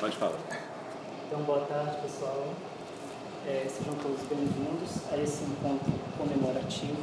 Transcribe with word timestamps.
Pode 0.00 0.16
falar. 0.16 0.38
Então, 1.26 1.42
boa 1.42 1.62
tarde, 1.62 1.96
pessoal. 2.02 2.44
É, 3.44 3.66
sejam 3.68 3.94
todos 3.94 4.20
bem-vindos 4.28 5.02
a 5.10 5.16
esse 5.16 5.42
encontro 5.42 5.92
comemorativo. 6.16 7.02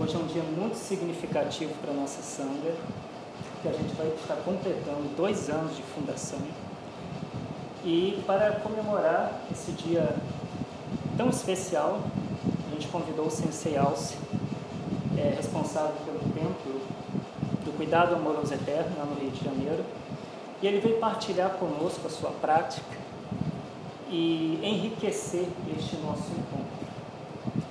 Hoje 0.00 0.14
é 0.14 0.18
um 0.18 0.26
dia 0.26 0.42
muito 0.42 0.76
significativo 0.76 1.74
para 1.82 1.90
a 1.90 1.94
nossa 1.94 2.22
Sangha, 2.22 2.74
que 3.60 3.68
a 3.68 3.72
gente 3.72 3.94
vai 3.96 4.06
estar 4.06 4.36
completando 4.36 5.14
dois 5.14 5.50
anos 5.50 5.76
de 5.76 5.82
fundação. 5.82 6.38
E 7.84 8.22
para 8.26 8.60
comemorar 8.60 9.42
esse 9.52 9.72
dia 9.72 10.16
tão 11.18 11.28
especial, 11.28 12.00
a 12.66 12.74
gente 12.74 12.88
convidou 12.88 13.26
o 13.26 13.30
Sensei 13.30 13.76
Alce, 13.76 14.16
é, 15.18 15.34
responsável 15.36 15.96
pelo 16.06 16.20
templo 16.32 16.80
do 17.62 17.76
Cuidado 17.76 18.14
Amoroso 18.14 18.54
Eterno, 18.54 18.96
lá 18.96 19.04
no 19.04 19.16
Rio 19.16 19.30
de 19.32 19.44
Janeiro, 19.44 19.84
ele 20.66 20.80
veio 20.80 20.98
partilhar 20.98 21.50
conosco 21.50 22.06
a 22.06 22.10
sua 22.10 22.30
prática 22.30 22.96
e 24.08 24.58
enriquecer 24.62 25.46
este 25.76 25.96
nosso 25.96 26.30
encontro. 26.30 26.66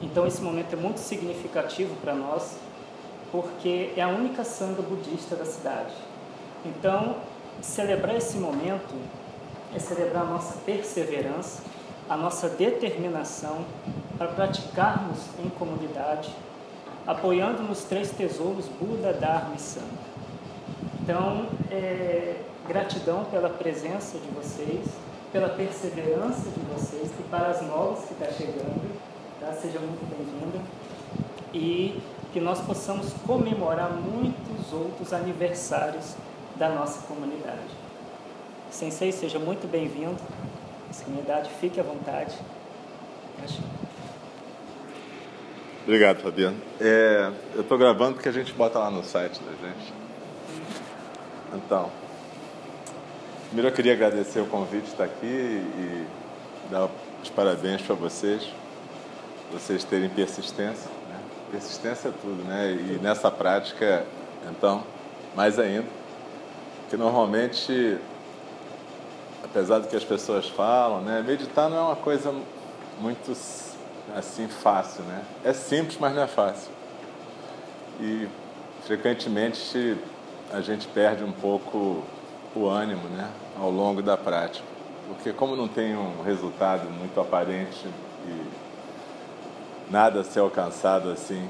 Então, 0.01 0.25
esse 0.27 0.41
momento 0.41 0.73
é 0.73 0.75
muito 0.75 0.99
significativo 0.99 1.95
para 1.97 2.13
nós, 2.13 2.57
porque 3.31 3.91
é 3.95 4.01
a 4.01 4.07
única 4.07 4.43
sanga 4.43 4.81
budista 4.81 5.35
da 5.35 5.45
cidade. 5.45 5.93
Então, 6.65 7.17
celebrar 7.61 8.15
esse 8.15 8.37
momento 8.37 8.95
é 9.73 9.79
celebrar 9.79 10.23
a 10.23 10.29
nossa 10.29 10.57
perseverança, 10.59 11.63
a 12.09 12.15
nossa 12.15 12.47
determinação 12.49 13.65
para 14.17 14.27
praticarmos 14.27 15.19
em 15.43 15.49
comunidade, 15.49 16.29
apoiando 17.05 17.63
nos 17.63 17.83
três 17.83 18.11
tesouros 18.11 18.67
Buda, 18.67 19.13
Dharma 19.13 19.55
e 19.55 19.59
Sangha. 19.59 19.85
Então, 21.01 21.47
é, 21.69 22.35
gratidão 22.67 23.25
pela 23.25 23.49
presença 23.49 24.17
de 24.17 24.27
vocês, 24.29 24.85
pela 25.31 25.49
perseverança 25.49 26.49
de 26.49 26.59
vocês 26.73 27.11
e 27.19 27.23
para 27.29 27.47
as 27.47 27.61
novas 27.61 28.05
que 28.05 28.13
está 28.13 28.31
chegando. 28.31 28.99
Tá? 29.39 29.53
Seja 29.53 29.79
muito 29.79 30.05
bem-vinda. 30.09 30.63
E 31.53 32.01
que 32.33 32.39
nós 32.41 32.59
possamos 32.61 33.13
comemorar 33.25 33.91
muitos 33.93 34.73
outros 34.73 35.13
aniversários 35.13 36.15
da 36.55 36.69
nossa 36.69 37.01
comunidade. 37.07 37.85
Sensei, 38.69 39.11
seja 39.11 39.39
muito 39.39 39.69
bem-vindo. 39.69 40.17
Comunidade, 41.03 41.49
fique 41.59 41.79
à 41.79 41.83
vontade. 41.83 42.35
Obrigado, 45.83 46.21
Fabiano. 46.21 46.57
É, 46.79 47.31
eu 47.53 47.61
estou 47.61 47.77
gravando 47.77 48.15
porque 48.15 48.29
a 48.29 48.31
gente 48.31 48.53
bota 48.53 48.79
lá 48.79 48.89
no 48.89 49.03
site 49.03 49.39
da 49.41 49.51
gente. 49.51 49.93
Então, 51.53 51.91
primeiro 53.55 53.69
eu 53.69 53.73
queria 53.73 53.93
agradecer 53.93 54.41
o 54.41 54.45
convite 54.47 54.83
de 54.83 54.89
estar 54.89 55.05
aqui 55.05 55.25
e 55.25 56.05
dar 56.69 56.89
os 57.23 57.29
parabéns 57.29 57.81
para 57.81 57.95
vocês, 57.95 58.51
vocês 59.49 59.81
terem 59.85 60.09
persistência. 60.09 60.89
Né? 61.07 61.17
Persistência 61.51 62.09
é 62.09 62.11
tudo, 62.21 62.43
né? 62.43 62.73
E 62.73 62.99
nessa 63.01 63.31
prática, 63.31 64.05
então, 64.49 64.83
mais 65.33 65.57
ainda, 65.57 65.87
que 66.89 66.97
normalmente, 66.97 67.97
apesar 69.41 69.79
do 69.79 69.87
que 69.87 69.95
as 69.95 70.03
pessoas 70.03 70.49
falam, 70.49 70.99
né? 70.99 71.23
Meditar 71.25 71.69
não 71.69 71.77
é 71.77 71.81
uma 71.81 71.95
coisa 71.95 72.35
muito 72.99 73.31
assim 74.17 74.49
fácil, 74.49 75.01
né? 75.05 75.23
É 75.45 75.53
simples, 75.53 75.97
mas 75.97 76.13
não 76.13 76.23
é 76.23 76.27
fácil. 76.27 76.73
E 78.01 78.27
frequentemente 78.83 79.95
a 80.51 80.59
gente 80.59 80.89
perde 80.89 81.23
um 81.23 81.31
pouco 81.31 82.03
o 82.55 82.67
ânimo, 82.67 83.07
né, 83.09 83.29
ao 83.59 83.69
longo 83.69 84.01
da 84.01 84.15
prática, 84.15 84.65
porque 85.07 85.33
como 85.33 85.55
não 85.55 85.67
tem 85.67 85.95
um 85.95 86.21
resultado 86.23 86.89
muito 86.89 87.19
aparente 87.19 87.87
e 88.27 88.45
nada 89.91 90.21
a 90.21 90.23
ser 90.23 90.39
alcançado 90.39 91.09
assim 91.09 91.47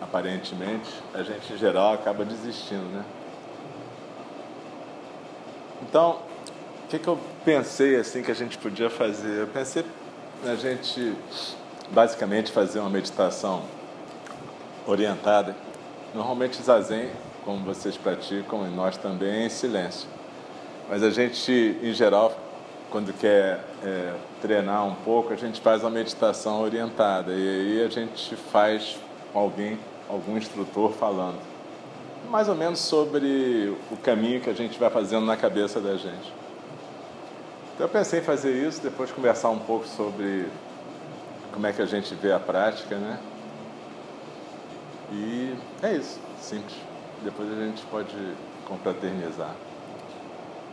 aparentemente, 0.00 0.90
a 1.12 1.22
gente 1.22 1.52
em 1.52 1.56
geral 1.56 1.94
acaba 1.94 2.24
desistindo, 2.24 2.84
né? 2.92 3.04
Então, 5.82 6.18
o 6.84 6.88
que, 6.88 6.98
que 6.98 7.08
eu 7.08 7.18
pensei 7.44 7.96
assim 7.96 8.22
que 8.22 8.30
a 8.30 8.34
gente 8.34 8.56
podia 8.58 8.88
fazer? 8.88 9.40
Eu 9.40 9.46
pensei 9.46 9.84
na 10.42 10.54
gente 10.54 11.14
basicamente 11.90 12.52
fazer 12.52 12.80
uma 12.80 12.90
meditação 12.90 13.62
orientada. 14.86 15.54
Normalmente 16.14 16.62
zazen 16.62 17.10
como 17.44 17.64
vocês 17.64 17.96
praticam 17.96 18.66
e 18.66 18.70
nós 18.70 18.96
também, 18.96 19.46
em 19.46 19.48
silêncio. 19.48 20.08
Mas 20.88 21.02
a 21.02 21.10
gente, 21.10 21.78
em 21.82 21.92
geral, 21.92 22.36
quando 22.90 23.12
quer 23.18 23.60
é, 23.82 24.14
treinar 24.40 24.86
um 24.86 24.94
pouco, 24.94 25.32
a 25.32 25.36
gente 25.36 25.60
faz 25.60 25.82
uma 25.82 25.90
meditação 25.90 26.60
orientada 26.60 27.32
e 27.32 27.80
aí 27.80 27.84
a 27.84 27.88
gente 27.88 28.36
faz 28.36 28.98
alguém, 29.34 29.78
algum 30.08 30.36
instrutor 30.36 30.92
falando, 30.92 31.38
mais 32.30 32.48
ou 32.48 32.54
menos 32.54 32.78
sobre 32.78 33.76
o 33.90 33.96
caminho 33.96 34.40
que 34.40 34.50
a 34.50 34.54
gente 34.54 34.78
vai 34.78 34.90
fazendo 34.90 35.26
na 35.26 35.36
cabeça 35.36 35.80
da 35.80 35.96
gente. 35.96 36.32
Então 37.74 37.86
eu 37.86 37.88
pensei 37.88 38.20
em 38.20 38.22
fazer 38.22 38.52
isso, 38.52 38.80
depois 38.80 39.10
conversar 39.10 39.50
um 39.50 39.58
pouco 39.58 39.86
sobre 39.86 40.46
como 41.52 41.66
é 41.66 41.72
que 41.72 41.82
a 41.82 41.86
gente 41.86 42.14
vê 42.14 42.32
a 42.32 42.38
prática, 42.38 42.96
né? 42.96 43.18
E 45.10 45.54
é 45.82 45.94
isso, 45.94 46.20
simples 46.40 46.94
depois 47.24 47.50
a 47.50 47.64
gente 47.64 47.82
pode 47.86 48.14
confraternizar. 48.66 49.54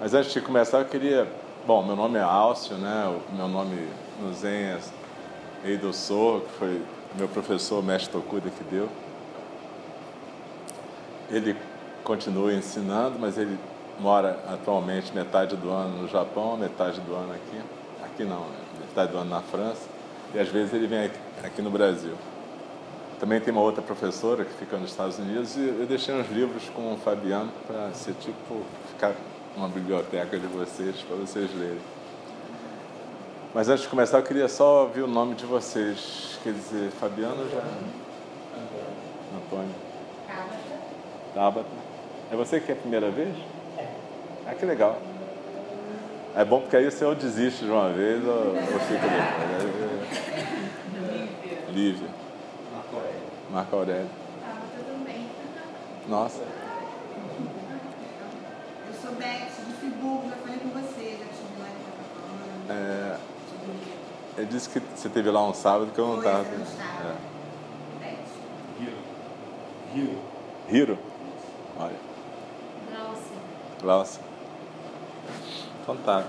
Mas 0.01 0.15
antes 0.15 0.33
de 0.33 0.41
começar, 0.41 0.79
eu 0.79 0.85
queria. 0.85 1.27
Bom, 1.67 1.85
meu 1.85 1.95
nome 1.95 2.17
é 2.17 2.23
Álcio, 2.23 2.75
né? 2.75 3.05
O 3.05 3.35
meu 3.35 3.47
nome 3.47 3.87
no 4.19 4.33
Zen 4.33 4.51
é 4.51 4.79
Eido 5.63 5.93
Sor, 5.93 6.41
que 6.41 6.49
foi 6.53 6.81
meu 7.15 7.27
professor, 7.27 7.83
mestre 7.83 8.11
Tokuda, 8.11 8.49
que 8.49 8.63
deu. 8.63 8.89
Ele 11.29 11.55
continua 12.03 12.51
ensinando, 12.51 13.19
mas 13.19 13.37
ele 13.37 13.55
mora 13.99 14.39
atualmente 14.51 15.13
metade 15.13 15.55
do 15.55 15.69
ano 15.69 16.01
no 16.01 16.07
Japão, 16.07 16.57
metade 16.57 16.99
do 17.01 17.13
ano 17.13 17.33
aqui. 17.33 17.61
Aqui 18.03 18.23
não, 18.23 18.39
né? 18.39 18.57
metade 18.79 19.11
do 19.11 19.19
ano 19.19 19.29
na 19.29 19.41
França. 19.41 19.87
E 20.33 20.39
às 20.39 20.47
vezes 20.47 20.73
ele 20.73 20.87
vem 20.87 21.03
aqui, 21.03 21.19
aqui 21.43 21.61
no 21.61 21.69
Brasil. 21.69 22.15
Também 23.19 23.39
tem 23.39 23.53
uma 23.53 23.61
outra 23.61 23.83
professora 23.83 24.45
que 24.45 24.53
fica 24.55 24.77
nos 24.77 24.89
Estados 24.89 25.19
Unidos 25.19 25.55
e 25.55 25.59
eu 25.79 25.85
deixei 25.85 26.15
uns 26.15 26.27
livros 26.31 26.67
com 26.69 26.91
o 26.91 26.97
Fabiano 26.97 27.51
para 27.67 27.93
ser 27.93 28.15
tipo 28.15 28.63
ficar 28.89 29.13
uma 29.55 29.67
biblioteca 29.67 30.37
de 30.37 30.47
vocês 30.47 30.95
para 31.01 31.15
vocês 31.15 31.49
lerem. 31.55 31.79
Mas 33.53 33.67
antes 33.67 33.83
de 33.83 33.89
começar, 33.89 34.19
eu 34.19 34.23
queria 34.23 34.47
só 34.47 34.83
ouvir 34.83 35.01
o 35.01 35.07
nome 35.07 35.35
de 35.35 35.45
vocês. 35.45 36.39
Quer 36.41 36.53
dizer, 36.53 36.89
Fabiano 36.91 37.49
já. 37.49 37.61
Antônio. 39.35 39.75
Tabata. 40.25 40.55
Tabata. 41.33 41.69
É 42.31 42.35
você 42.35 42.61
que 42.61 42.71
é 42.71 42.75
a 42.75 42.77
primeira 42.77 43.11
vez? 43.11 43.35
É. 43.77 43.87
Ah, 44.47 44.55
que 44.55 44.65
legal. 44.65 44.97
É 46.33 46.45
bom 46.45 46.61
porque 46.61 46.77
aí 46.77 46.89
você 46.89 47.03
ou 47.03 47.13
desiste 47.13 47.65
de 47.65 47.71
uma 47.71 47.89
vez 47.89 48.25
ou, 48.25 48.55
ou 48.55 48.79
fica 48.79 49.05
depois. 49.07 49.91
Lívia. 51.75 52.07
Marco 53.51 53.75
Aurélio. 53.75 54.07
Ah, 54.45 54.61
eu 54.77 54.83
também. 54.85 55.27
Nossa. 56.07 56.41
Eu 58.87 58.93
sou 59.01 59.11
Beth, 59.15 59.49
de 59.67 59.70
Friburgo, 59.81 60.29
já 60.29 60.35
falei 60.35 60.59
com 60.59 60.69
você, 60.69 61.17
já 61.17 61.25
tive 61.25 61.59
lá 61.59 61.67
em 61.67 61.77
Copacabana. 61.81 62.69
É, 62.69 63.17
ele 64.37 64.45
disse 64.45 64.69
que 64.69 64.79
você 64.79 65.09
teve 65.09 65.31
lá 65.31 65.43
um 65.43 65.55
sábado 65.55 65.91
que 65.91 65.97
eu 65.97 66.07
não 66.07 66.17
estava. 66.19 66.45
É. 66.45 68.15
Hiro. 68.79 68.97
Hiro. 69.95 70.19
Hiro? 70.69 70.99
Olha. 71.79 71.95
Glaucia. 72.91 73.37
Glaucia. 73.81 74.21
Então 75.81 75.97
tá. 75.97 76.25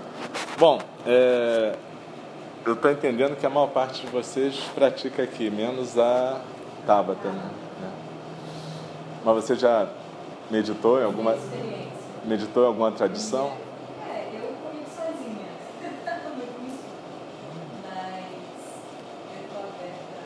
Bom, 0.57 0.79
é, 1.05 1.75
eu 2.65 2.73
estou 2.73 2.89
entendendo 2.89 3.35
que 3.35 3.45
a 3.45 3.51
maior 3.51 3.67
parte 3.67 4.01
de 4.01 4.07
vocês 4.07 4.55
pratica 4.73 5.21
aqui, 5.21 5.51
menos 5.51 5.95
a 5.99 6.41
Tabata, 6.87 7.29
né? 7.29 7.51
É. 7.83 7.89
Mas 9.23 9.35
você 9.35 9.55
já 9.55 9.87
meditou 10.49 10.99
em 10.99 11.03
alguma 11.03 11.35
meditou 12.25 12.63
em 12.63 12.67
alguma 12.67 12.91
tradição? 12.91 13.53
É, 14.07 14.27
eu 14.33 14.53
comigo 14.63 14.85
sozinha. 14.95 15.47
Mas 17.83 18.63
eu 19.31 19.43
estou 19.43 19.61
aberta, 19.61 20.21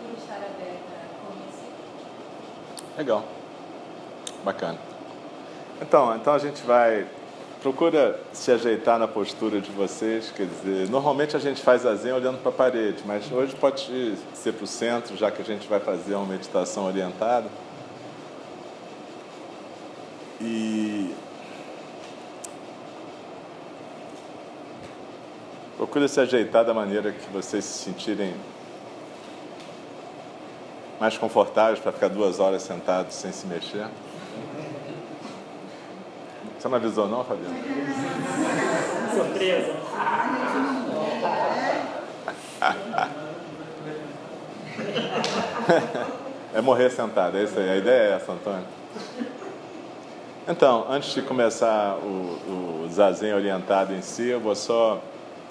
por 0.00 0.18
estar 0.18 0.36
aberta 0.36 0.94
a 1.02 1.26
conhecer. 1.26 1.70
Legal. 2.98 3.24
Bacana. 4.44 4.78
Então, 5.80 6.14
então 6.16 6.34
a 6.34 6.38
gente 6.38 6.62
vai 6.62 7.06
procura 7.64 8.20
se 8.30 8.52
ajeitar 8.52 8.98
na 8.98 9.08
postura 9.08 9.58
de 9.58 9.70
vocês, 9.70 10.30
quer 10.36 10.44
dizer, 10.44 10.86
normalmente 10.90 11.34
a 11.34 11.38
gente 11.38 11.62
faz 11.62 11.86
a 11.86 11.94
zen 11.94 12.12
olhando 12.12 12.36
para 12.36 12.50
a 12.50 12.54
parede, 12.54 13.02
mas 13.06 13.32
hoje 13.32 13.56
pode 13.56 14.14
ser 14.34 14.52
para 14.52 14.64
o 14.64 14.66
centro, 14.66 15.16
já 15.16 15.30
que 15.30 15.40
a 15.40 15.44
gente 15.46 15.66
vai 15.66 15.80
fazer 15.80 16.14
uma 16.14 16.26
meditação 16.26 16.84
orientada. 16.84 17.46
E 20.40 21.14
Procure 25.76 26.08
se 26.08 26.20
ajeitar 26.20 26.64
da 26.64 26.72
maneira 26.72 27.12
que 27.12 27.28
vocês 27.30 27.64
se 27.64 27.84
sentirem 27.84 28.34
mais 31.00 31.18
confortáveis 31.18 31.78
para 31.78 31.92
ficar 31.92 32.08
duas 32.08 32.40
horas 32.40 32.62
sentados 32.62 33.14
sem 33.14 33.32
se 33.32 33.46
mexer. 33.46 33.86
Você 36.58 36.68
não 36.68 36.76
avisou 36.76 37.08
não, 37.08 37.24
Fabiano? 37.24 37.54
Surpresa. 39.14 39.74
É 46.54 46.60
morrer 46.60 46.88
sentado, 46.90 47.36
é 47.36 47.42
isso 47.42 47.58
aí. 47.58 47.68
A 47.68 47.76
ideia 47.76 48.12
é 48.12 48.12
essa, 48.12 48.32
Antônio. 48.32 48.64
Então, 50.46 50.84
antes 50.90 51.14
de 51.14 51.22
começar 51.22 51.96
o, 51.96 52.84
o 52.84 52.88
zazen 52.90 53.32
orientado 53.32 53.94
em 53.94 54.02
si, 54.02 54.28
eu 54.28 54.38
vou 54.38 54.54
só 54.54 55.00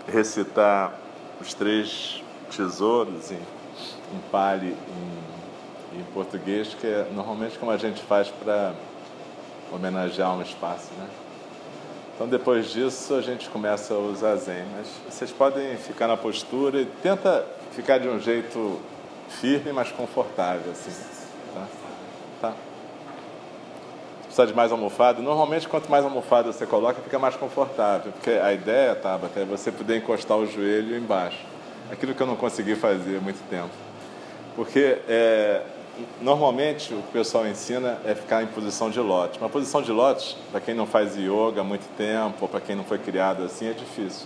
recitar 0.07 0.93
os 1.41 1.51
três 1.55 2.21
tesouros 2.55 3.31
em, 3.31 3.35
em 3.35 4.19
Pali, 4.31 4.77
em, 5.93 5.99
em 5.99 6.03
português, 6.13 6.75
que 6.79 6.85
é 6.85 7.07
normalmente 7.11 7.57
como 7.57 7.71
a 7.71 7.77
gente 7.77 8.03
faz 8.03 8.29
para 8.29 8.73
homenagear 9.71 10.31
um 10.37 10.43
espaço, 10.43 10.91
né? 10.99 11.07
Então, 12.13 12.27
depois 12.27 12.71
disso, 12.71 13.15
a 13.15 13.21
gente 13.21 13.49
começa 13.49 13.95
o 13.95 14.13
zazen. 14.13 14.63
Mas 14.77 14.87
vocês 15.09 15.31
podem 15.31 15.75
ficar 15.75 16.07
na 16.07 16.15
postura 16.15 16.79
e 16.79 16.85
tenta 16.85 17.43
ficar 17.71 17.97
de 17.97 18.07
um 18.07 18.19
jeito 18.19 18.79
firme, 19.41 19.73
mas 19.73 19.91
confortável, 19.91 20.71
assim. 20.71 20.91
Tá? 21.55 21.82
Precisar 24.33 24.47
de 24.47 24.55
mais 24.55 24.71
almofada, 24.71 25.21
normalmente 25.21 25.67
quanto 25.67 25.91
mais 25.91 26.03
almofada 26.03 26.51
você 26.51 26.65
coloca, 26.65 26.99
fica 26.99 27.19
mais 27.19 27.35
confortável. 27.35 28.11
Porque 28.11 28.31
a 28.31 28.51
ideia, 28.51 28.95
Tabata, 28.95 29.39
é 29.39 29.45
você 29.45 29.71
poder 29.71 29.97
encostar 29.97 30.35
o 30.35 30.47
joelho 30.47 30.97
embaixo. 30.97 31.37
Aquilo 31.91 32.15
que 32.15 32.21
eu 32.21 32.25
não 32.25 32.35
consegui 32.35 32.73
fazer 32.73 33.17
há 33.17 33.21
muito 33.21 33.47
tempo. 33.47 33.69
Porque 34.55 34.97
é, 35.07 35.61
normalmente 36.19 36.95
o 36.95 36.97
que 36.97 37.09
o 37.09 37.11
pessoal 37.11 37.45
ensina 37.45 37.99
é 38.03 38.15
ficar 38.15 38.41
em 38.41 38.47
posição 38.47 38.89
de 38.89 38.99
lote. 38.99 39.37
Uma 39.37 39.49
posição 39.49 39.83
de 39.83 39.91
lote, 39.91 40.35
para 40.51 40.59
quem 40.59 40.73
não 40.73 40.87
faz 40.87 41.15
yoga 41.15 41.61
há 41.61 41.63
muito 41.63 41.87
tempo, 41.95 42.37
ou 42.41 42.47
para 42.47 42.59
quem 42.59 42.75
não 42.75 42.83
foi 42.83 42.97
criado 42.97 43.43
assim, 43.43 43.69
é 43.69 43.73
difícil. 43.73 44.25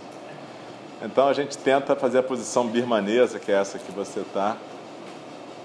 Então 1.01 1.27
a 1.27 1.33
gente 1.33 1.57
tenta 1.57 1.97
fazer 1.97 2.19
a 2.19 2.23
posição 2.23 2.65
birmanesa, 2.65 3.39
que 3.39 3.51
é 3.51 3.55
essa 3.55 3.77
que 3.77 3.91
você 3.91 4.21
está. 4.21 4.55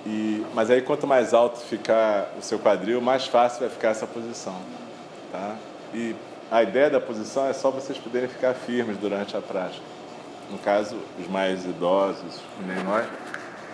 E, 0.05 0.45
mas 0.55 0.71
aí 0.71 0.83
quanto 0.83 1.07
mais 1.07 1.33
alto 1.33 1.61
ficar 1.61 2.33
o 2.39 2.43
seu 2.43 2.59
quadril, 2.59 3.01
mais 3.01 3.27
fácil 3.27 3.61
vai 3.61 3.69
ficar 3.69 3.89
essa 3.91 4.07
posição. 4.07 4.57
Tá? 5.31 5.57
E 5.95 6.15
a 6.51 6.63
ideia 6.63 6.91
da 6.91 7.01
posição 7.01 7.47
é 7.47 7.53
só 7.53 7.71
vocês 7.71 7.97
poderem 7.99 8.29
ficar 8.29 8.55
firmes 8.55 8.97
durante 8.99 9.37
a 9.37 9.41
prática. 9.41 9.85
No 10.51 10.59
caso, 10.59 10.99
os 11.19 11.29
mais 11.29 11.65
idosos, 11.65 12.41
nem 12.67 12.85
nós, 12.85 13.07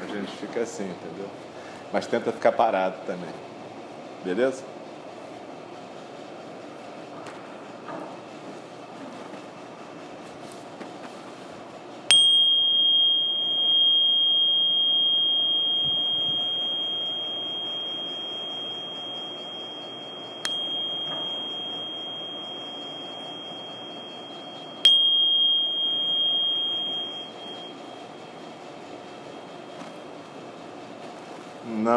a 0.03 0.07
gente 0.15 0.31
fica 0.37 0.61
assim, 0.61 0.85
entendeu? 0.85 1.29
mas 1.93 2.07
tenta 2.07 2.33
ficar 2.33 2.53
parado 2.53 2.97
também. 3.07 3.31
Beleza? 4.25 4.63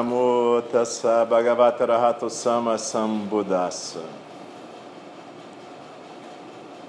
Namo 0.02 0.64
tassa 0.72 1.24
bhagavata 1.30 1.86
rahato 1.86 2.28
sama 2.28 2.74
sambuddhassa. 2.74 4.02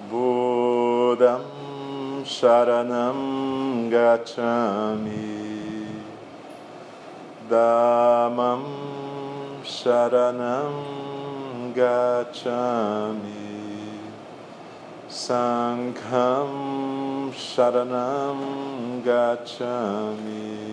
Buddham 0.08 1.44
sharanam 2.24 3.90
gacchami. 3.92 5.28
Dhammam 7.50 8.64
sharanam 9.62 10.72
gacchami. 11.74 13.28
Sangham 15.10 16.50
sharanam 17.30 19.02
gacchami. 19.04 20.72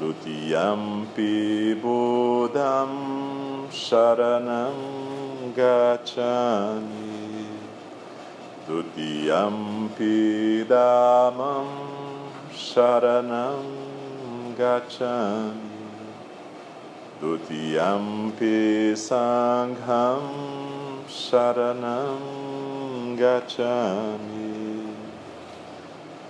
Dutiyampi 0.00 1.76
Buddham 1.76 3.68
Sharanam 3.68 5.52
Gacchami 5.52 7.44
Dutiyampi 8.66 10.64
Dhammam 10.64 11.68
Sharanam 12.50 14.56
Gacchami 14.56 15.84
Dutiyampi 17.20 18.96
Sangham 18.96 20.24
Sharanam 21.06 22.24
Gacchami 23.18 24.96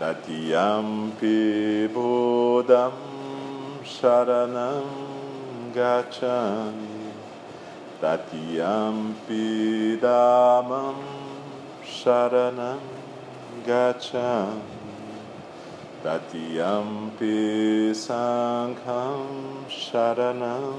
Tatiyampi 0.01 1.87
Buddham 1.95 3.10
Sharanam 3.91 4.87
Gacchami 5.75 7.11
Tatiyampi 8.01 9.99
Dhammam 10.01 10.95
Sharanam 11.85 12.79
Gacchami 13.67 14.63
Tatiyampi 16.05 17.91
Sangham 17.91 19.67
Sharanam 19.69 20.79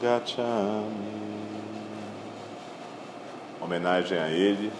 Gacchami 0.00 1.12
Homenagem 3.60 4.18
a 4.18 4.30
ele, 4.30 4.72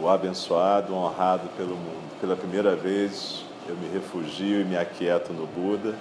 o 0.00 0.08
abençoado, 0.08 0.94
honrado 0.94 1.48
pelo 1.56 1.76
mundo. 1.76 2.20
Pela 2.20 2.34
primeira 2.34 2.74
vez 2.74 3.44
eu 3.68 3.76
me 3.76 3.88
refugio 3.88 4.62
e 4.62 4.64
me 4.64 4.76
aquieto 4.76 5.32
no 5.32 5.46
Buda 5.46 5.94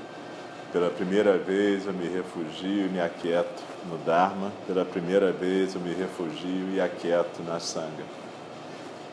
pela 0.77 0.91
primeira 0.91 1.39
vez 1.39 1.87
eu 1.87 1.93
me 1.93 2.07
refugio 2.07 2.85
e 2.85 2.89
me 2.89 3.01
aquieto 3.01 3.63
no 3.89 3.97
Dharma. 3.97 4.51
Pela 4.67 4.85
primeira 4.85 5.31
vez 5.31 5.73
eu 5.73 5.81
me 5.81 5.91
refugio 5.91 6.69
e 6.71 6.79
aquieto 6.79 7.41
na 7.41 7.59
Sangha. 7.59 8.05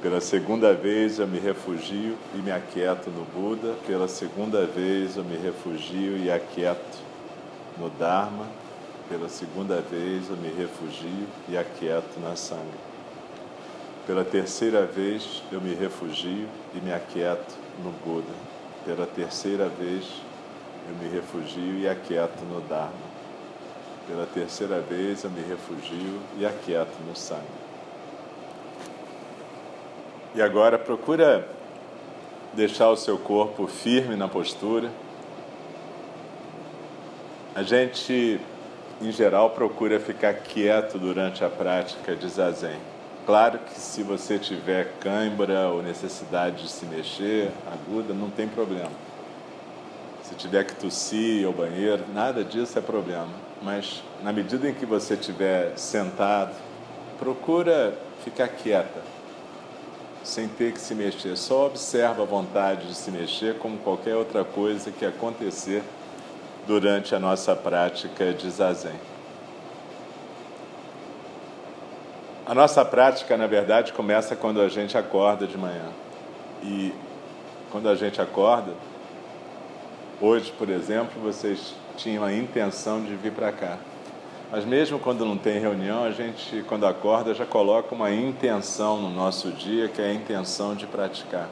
Pela 0.03 0.21
segunda 0.21 0.75
vez 0.75 1.19
eu 1.19 1.27
me 1.27 1.39
refugio 1.39 2.19
e 2.35 2.37
me 2.37 2.53
aquieto 2.53 3.09
no 3.09 3.25
Buda. 3.25 3.77
Pela 3.87 4.07
segunda 4.07 4.67
vez 4.67 5.17
eu 5.17 5.25
me 5.25 5.39
refugio 5.39 6.19
e 6.19 6.31
aquieto 6.31 6.99
no 7.79 7.89
Dharma. 7.89 8.47
Pela 9.09 9.31
segunda 9.31 9.81
vez 9.81 10.29
eu 10.29 10.37
me 10.37 10.51
refugio 10.51 11.27
e 11.49 11.57
aquieto 11.57 12.21
na 12.21 12.37
Sangha. 12.37 12.61
Pela 14.07 14.23
terceira 14.23 14.85
vez 14.85 15.43
eu 15.51 15.63
me 15.63 15.75
refugio 15.75 16.47
e 16.75 16.79
me 16.85 16.93
aquieto 16.93 17.55
no 17.83 17.91
Buda. 18.05 18.35
Pela 18.85 19.07
terceira 19.07 19.67
vez 19.67 20.05
eu 20.89 20.95
me 20.97 21.09
refugio 21.09 21.79
e 21.79 21.89
aquieto 21.89 22.45
no 22.45 22.61
Dharma. 22.63 23.15
Pela 24.07 24.27
terceira 24.27 24.81
vez 24.81 25.25
eu 25.25 25.31
me 25.31 25.41
refugio 25.41 26.21
e 26.39 26.45
aquieto 26.45 26.93
no 27.07 27.17
Sangha. 27.17 27.43
E 30.35 30.43
agora 30.43 30.79
procura 30.79 31.49
deixar 32.53 32.91
o 32.91 32.97
seu 32.97 33.17
corpo 33.17 33.67
firme 33.67 34.15
na 34.15 34.29
postura. 34.29 34.91
A 37.55 37.63
gente, 37.63 38.41
em 39.01 39.13
geral, 39.13 39.51
procura 39.51 39.99
ficar 40.01 40.35
quieto 40.35 40.99
durante 40.99 41.45
a 41.45 41.49
prática 41.49 42.15
de 42.15 42.29
zazen. 42.29 42.79
Claro 43.25 43.59
que 43.61 43.81
se 43.81 44.03
você 44.03 44.39
tiver 44.39 44.93
cãibra 45.01 45.69
ou 45.69 45.83
necessidade 45.83 46.65
de 46.65 46.69
se 46.69 46.85
mexer 46.85 47.51
aguda, 47.73 48.13
não 48.13 48.29
tem 48.29 48.47
problema 48.47 48.91
se 50.25 50.35
tiver 50.37 50.65
que 50.65 50.75
tossir 50.75 51.47
ao 51.47 51.53
banheiro, 51.53 52.03
nada 52.15 52.43
disso 52.43 52.79
é 52.79 52.83
problema. 52.83 53.29
Mas 53.63 54.03
na 54.23 54.33
medida 54.33 54.69
em 54.69 54.73
que 54.73 54.87
você 54.87 55.15
estiver 55.15 55.77
sentado, 55.77 56.55
procura 57.19 57.97
ficar 58.25 58.49
quieta, 58.49 59.03
sem 60.23 60.49
ter 60.49 60.73
que 60.73 60.81
se 60.81 60.95
mexer. 60.95 61.37
Só 61.37 61.67
observa 61.67 62.23
a 62.23 62.27
vontade 62.27 62.89
de 62.89 62.95
se 62.95 63.11
mexer 63.11 63.59
como 63.59 63.77
qualquer 63.79 64.17
outra 64.17 64.45
coisa 64.45 64.91
que 64.91 65.05
acontecer 65.05 65.83
durante 66.67 67.15
a 67.15 67.19
nossa 67.19 67.55
prática 67.55 68.33
de 68.33 68.51
zazen. 68.51 68.99
A 72.47 72.55
nossa 72.55 72.83
prática, 72.83 73.37
na 73.37 73.47
verdade, 73.47 73.93
começa 73.93 74.35
quando 74.35 74.63
a 74.63 74.69
gente 74.71 74.97
acorda 74.97 75.47
de 75.47 75.59
manhã. 75.59 75.91
E 76.63 76.95
quando 77.71 77.91
a 77.91 77.95
gente 77.95 78.23
acorda, 78.23 78.73
hoje, 80.25 80.51
por 80.53 80.71
exemplo, 80.71 81.21
vocês 81.23 81.75
tinham 81.97 82.25
a 82.25 82.33
intenção 82.33 83.03
de 83.05 83.15
vir 83.15 83.33
para 83.33 83.53
cá. 83.53 83.79
Mas 84.51 84.65
mesmo 84.65 84.99
quando 84.99 85.25
não 85.25 85.37
tem 85.37 85.59
reunião, 85.59 86.05
a 86.05 86.11
gente, 86.11 86.65
quando 86.69 86.87
acorda, 86.87 87.35
já 87.35 87.45
coloca 87.45 87.95
uma 87.95 88.11
intenção 88.11 89.01
no 89.01 89.11
nosso 89.11 89.51
dia, 89.51 89.89
que 89.89 90.01
é 90.01 90.07
a 90.07 90.15
intenção 90.15 90.75
de 90.75 90.87
praticar. 90.87 91.49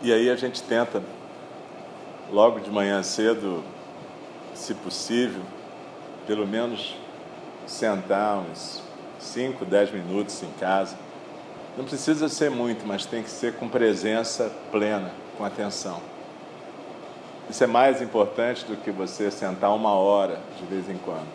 E 0.00 0.12
aí 0.12 0.30
a 0.30 0.36
gente 0.36 0.62
tenta, 0.62 1.02
logo 2.30 2.60
de 2.60 2.70
manhã 2.70 3.02
cedo, 3.02 3.62
se 4.54 4.74
possível, 4.74 5.42
pelo 6.26 6.46
menos 6.46 6.96
sentar 7.66 8.38
uns 8.38 8.82
5, 9.18 9.64
10 9.64 9.92
minutos 9.92 10.42
em 10.42 10.50
casa. 10.58 10.96
Não 11.76 11.84
precisa 11.84 12.28
ser 12.28 12.50
muito, 12.50 12.86
mas 12.86 13.06
tem 13.06 13.22
que 13.22 13.30
ser 13.30 13.54
com 13.54 13.68
presença 13.68 14.52
plena, 14.70 15.10
com 15.36 15.44
atenção. 15.44 16.11
Isso 17.52 17.62
é 17.64 17.66
mais 17.66 18.00
importante 18.00 18.64
do 18.64 18.78
que 18.78 18.90
você 18.90 19.30
sentar 19.30 19.74
uma 19.74 19.92
hora 19.92 20.40
de 20.58 20.64
vez 20.64 20.88
em 20.88 20.96
quando. 20.96 21.28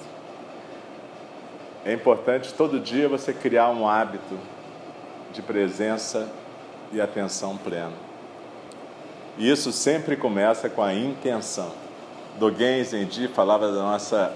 É 1.86 1.94
importante 1.94 2.52
todo 2.56 2.80
dia 2.80 3.08
você 3.08 3.32
criar 3.32 3.70
um 3.70 3.88
hábito 3.88 4.36
de 5.32 5.44
presença 5.44 6.28
e 6.92 7.00
atenção 7.00 7.56
plena. 7.56 7.94
E 9.38 9.48
isso 9.48 9.72
sempre 9.72 10.18
começa 10.18 10.68
com 10.68 10.82
a 10.82 10.92
intenção. 10.92 11.72
Dogen 12.40 12.84
Zenji 12.84 13.28
falava 13.28 13.72
da 13.72 13.84
nossa 13.84 14.34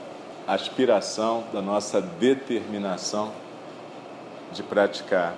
aspiração, 0.48 1.46
da 1.52 1.64
nossa 1.64 2.00
determinação 2.00 3.32
de 4.52 4.62
praticar. 4.62 5.34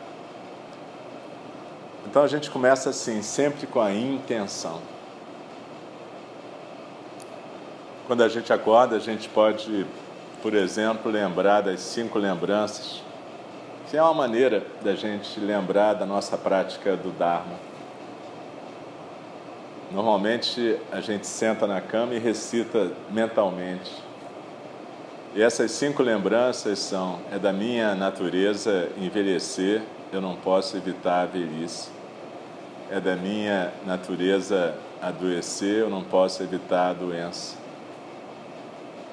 Então 2.05 2.21
a 2.21 2.27
gente 2.27 2.51
começa 2.51 2.89
assim, 2.89 3.21
sempre 3.21 3.65
com 3.65 3.79
a 3.79 3.93
intenção. 3.93 4.91
Quando 8.05 8.21
a 8.21 8.27
gente 8.27 8.51
acorda, 8.51 8.97
a 8.97 8.99
gente 8.99 9.29
pode, 9.29 9.85
por 10.41 10.53
exemplo, 10.53 11.09
lembrar 11.09 11.61
das 11.61 11.79
cinco 11.79 12.19
lembranças, 12.19 13.01
que 13.89 13.95
é 13.95 14.01
uma 14.03 14.13
maneira 14.13 14.61
da 14.81 14.93
gente 14.93 15.39
lembrar 15.39 15.93
da 15.93 16.05
nossa 16.05 16.37
prática 16.37 16.97
do 16.97 17.11
Dharma. 17.11 17.55
Normalmente 19.89 20.77
a 20.91 20.99
gente 20.99 21.25
senta 21.25 21.65
na 21.65 21.79
cama 21.79 22.13
e 22.13 22.19
recita 22.19 22.91
mentalmente. 23.09 23.91
E 25.33 25.41
essas 25.41 25.71
cinco 25.71 26.03
lembranças 26.03 26.79
são: 26.79 27.21
é 27.31 27.39
da 27.39 27.53
minha 27.53 27.95
natureza 27.95 28.89
envelhecer, 28.97 29.81
eu 30.11 30.19
não 30.19 30.35
posso 30.35 30.75
evitar 30.75 31.21
a 31.21 31.25
velhice. 31.25 31.89
É 32.91 32.99
da 32.99 33.15
minha 33.15 33.71
natureza 33.85 34.75
adoecer, 35.01 35.77
eu 35.77 35.89
não 35.89 36.03
posso 36.03 36.43
evitar 36.43 36.89
a 36.89 36.93
doença 36.93 37.62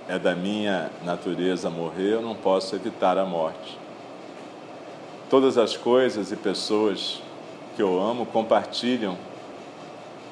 é 0.09 0.19
da 0.19 0.35
minha 0.35 0.90
natureza 1.04 1.71
morrer, 1.71 2.14
eu 2.14 2.23
não 2.23 2.35
posso 2.35 2.75
evitar 2.75 3.16
a 3.19 3.25
morte. 3.25 3.78
Todas 5.28 5.57
as 5.57 5.76
coisas 5.76 6.33
e 6.33 6.37
pessoas 6.37 7.23
que 7.76 7.83
eu 7.83 8.00
amo 8.00 8.26
compartilham 8.26 9.16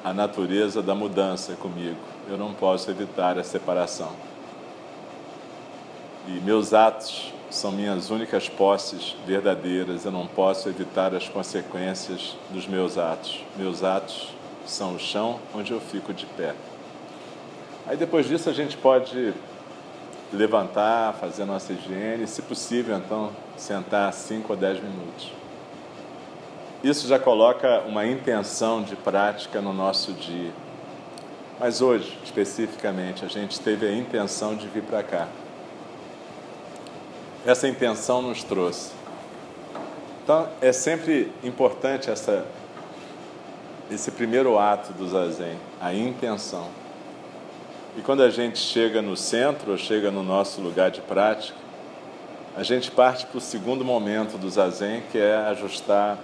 a 0.03 0.13
natureza 0.13 0.81
da 0.81 0.93
mudança 0.93 1.53
comigo. 1.53 1.97
Eu 2.29 2.37
não 2.37 2.53
posso 2.53 2.91
evitar 2.91 3.37
a 3.37 3.43
separação. 3.43 4.11
E 6.27 6.31
meus 6.41 6.73
atos 6.73 7.33
são 7.49 7.71
minhas 7.71 8.09
únicas 8.09 8.47
posses 8.47 9.15
verdadeiras. 9.25 10.05
Eu 10.05 10.11
não 10.11 10.27
posso 10.27 10.69
evitar 10.69 11.15
as 11.15 11.27
consequências 11.27 12.35
dos 12.49 12.67
meus 12.67 12.97
atos. 12.97 13.43
Meus 13.57 13.83
atos 13.83 14.29
são 14.65 14.95
o 14.95 14.99
chão 14.99 15.39
onde 15.55 15.71
eu 15.71 15.79
fico 15.79 16.13
de 16.13 16.25
pé. 16.25 16.53
Aí 17.87 17.97
depois 17.97 18.27
disso 18.27 18.49
a 18.49 18.53
gente 18.53 18.77
pode 18.77 19.33
levantar, 20.31 21.13
fazer 21.13 21.43
a 21.43 21.45
nossa 21.45 21.73
higiene, 21.73 22.27
se 22.27 22.41
possível, 22.41 22.95
então, 22.97 23.31
sentar 23.57 24.11
5 24.13 24.51
ou 24.51 24.57
10 24.57 24.83
minutos. 24.83 25.31
Isso 26.83 27.07
já 27.07 27.19
coloca 27.19 27.81
uma 27.81 28.05
intenção 28.05 28.81
de 28.81 28.95
prática 28.95 29.59
no 29.59 29.73
nosso 29.73 30.13
dia. 30.13 30.51
Mas 31.59 31.81
hoje, 31.81 32.17
especificamente, 32.23 33.25
a 33.25 33.27
gente 33.27 33.59
teve 33.59 33.85
a 33.85 33.93
intenção 33.93 34.55
de 34.55 34.65
vir 34.67 34.83
para 34.83 35.03
cá. 35.03 35.27
Essa 37.45 37.67
intenção 37.67 38.21
nos 38.21 38.43
trouxe. 38.43 38.91
Então, 40.23 40.47
é 40.61 40.71
sempre 40.71 41.33
importante 41.43 42.09
essa, 42.09 42.45
esse 43.91 44.11
primeiro 44.11 44.57
ato 44.57 44.93
do 44.93 45.07
zazen, 45.09 45.57
a 45.81 45.93
intenção. 45.93 46.78
E 47.99 48.01
quando 48.01 48.23
a 48.23 48.29
gente 48.29 48.59
chega 48.59 49.01
no 49.01 49.17
centro, 49.17 49.71
ou 49.71 49.77
chega 49.77 50.09
no 50.09 50.23
nosso 50.23 50.61
lugar 50.61 50.89
de 50.89 51.01
prática, 51.01 51.57
a 52.55 52.63
gente 52.63 52.89
parte 52.89 53.25
para 53.25 53.37
o 53.37 53.41
segundo 53.41 53.83
momento 53.83 54.37
do 54.37 54.49
zazen, 54.49 55.03
que 55.11 55.17
é 55.17 55.35
ajustar 55.35 56.17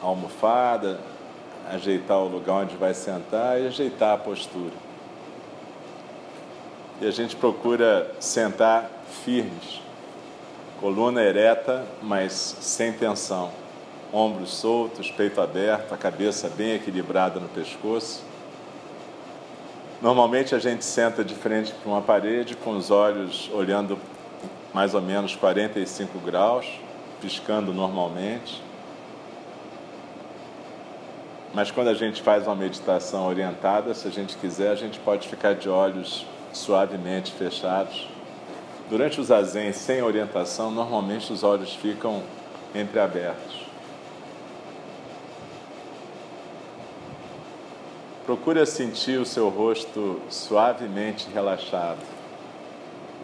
a 0.00 0.06
almofada, 0.06 0.98
ajeitar 1.70 2.16
o 2.16 2.28
lugar 2.28 2.62
onde 2.62 2.78
vai 2.78 2.94
sentar 2.94 3.60
e 3.60 3.66
ajeitar 3.66 4.14
a 4.14 4.16
postura. 4.16 4.72
E 7.02 7.06
a 7.06 7.10
gente 7.10 7.36
procura 7.36 8.10
sentar 8.18 8.90
firmes, 9.22 9.82
coluna 10.80 11.22
ereta, 11.22 11.84
mas 12.02 12.32
sem 12.32 12.90
tensão, 12.90 13.50
ombros 14.10 14.48
soltos, 14.48 15.10
peito 15.10 15.42
aberto, 15.42 15.92
a 15.92 15.98
cabeça 15.98 16.48
bem 16.48 16.72
equilibrada 16.72 17.38
no 17.38 17.48
pescoço 17.48 18.24
Normalmente 20.00 20.54
a 20.54 20.58
gente 20.58 20.84
senta 20.84 21.24
de 21.24 21.34
frente 21.34 21.72
para 21.72 21.90
uma 21.90 22.02
parede 22.02 22.54
com 22.54 22.76
os 22.76 22.90
olhos 22.90 23.50
olhando 23.52 23.98
mais 24.74 24.94
ou 24.94 25.00
menos 25.00 25.34
45 25.34 26.18
graus, 26.18 26.66
piscando 27.18 27.72
normalmente. 27.72 28.62
Mas 31.54 31.70
quando 31.70 31.88
a 31.88 31.94
gente 31.94 32.20
faz 32.20 32.46
uma 32.46 32.54
meditação 32.54 33.26
orientada, 33.26 33.94
se 33.94 34.06
a 34.06 34.10
gente 34.10 34.36
quiser, 34.36 34.70
a 34.70 34.74
gente 34.74 34.98
pode 34.98 35.26
ficar 35.26 35.54
de 35.54 35.70
olhos 35.70 36.26
suavemente 36.52 37.32
fechados. 37.32 38.06
Durante 38.90 39.18
o 39.18 39.24
zazen 39.24 39.72
sem 39.72 40.02
orientação, 40.02 40.70
normalmente 40.70 41.32
os 41.32 41.42
olhos 41.42 41.72
ficam 41.74 42.22
entreabertos. 42.74 43.65
Procure 48.26 48.66
sentir 48.66 49.20
o 49.20 49.24
seu 49.24 49.48
rosto 49.48 50.20
suavemente 50.28 51.28
relaxado, 51.32 52.04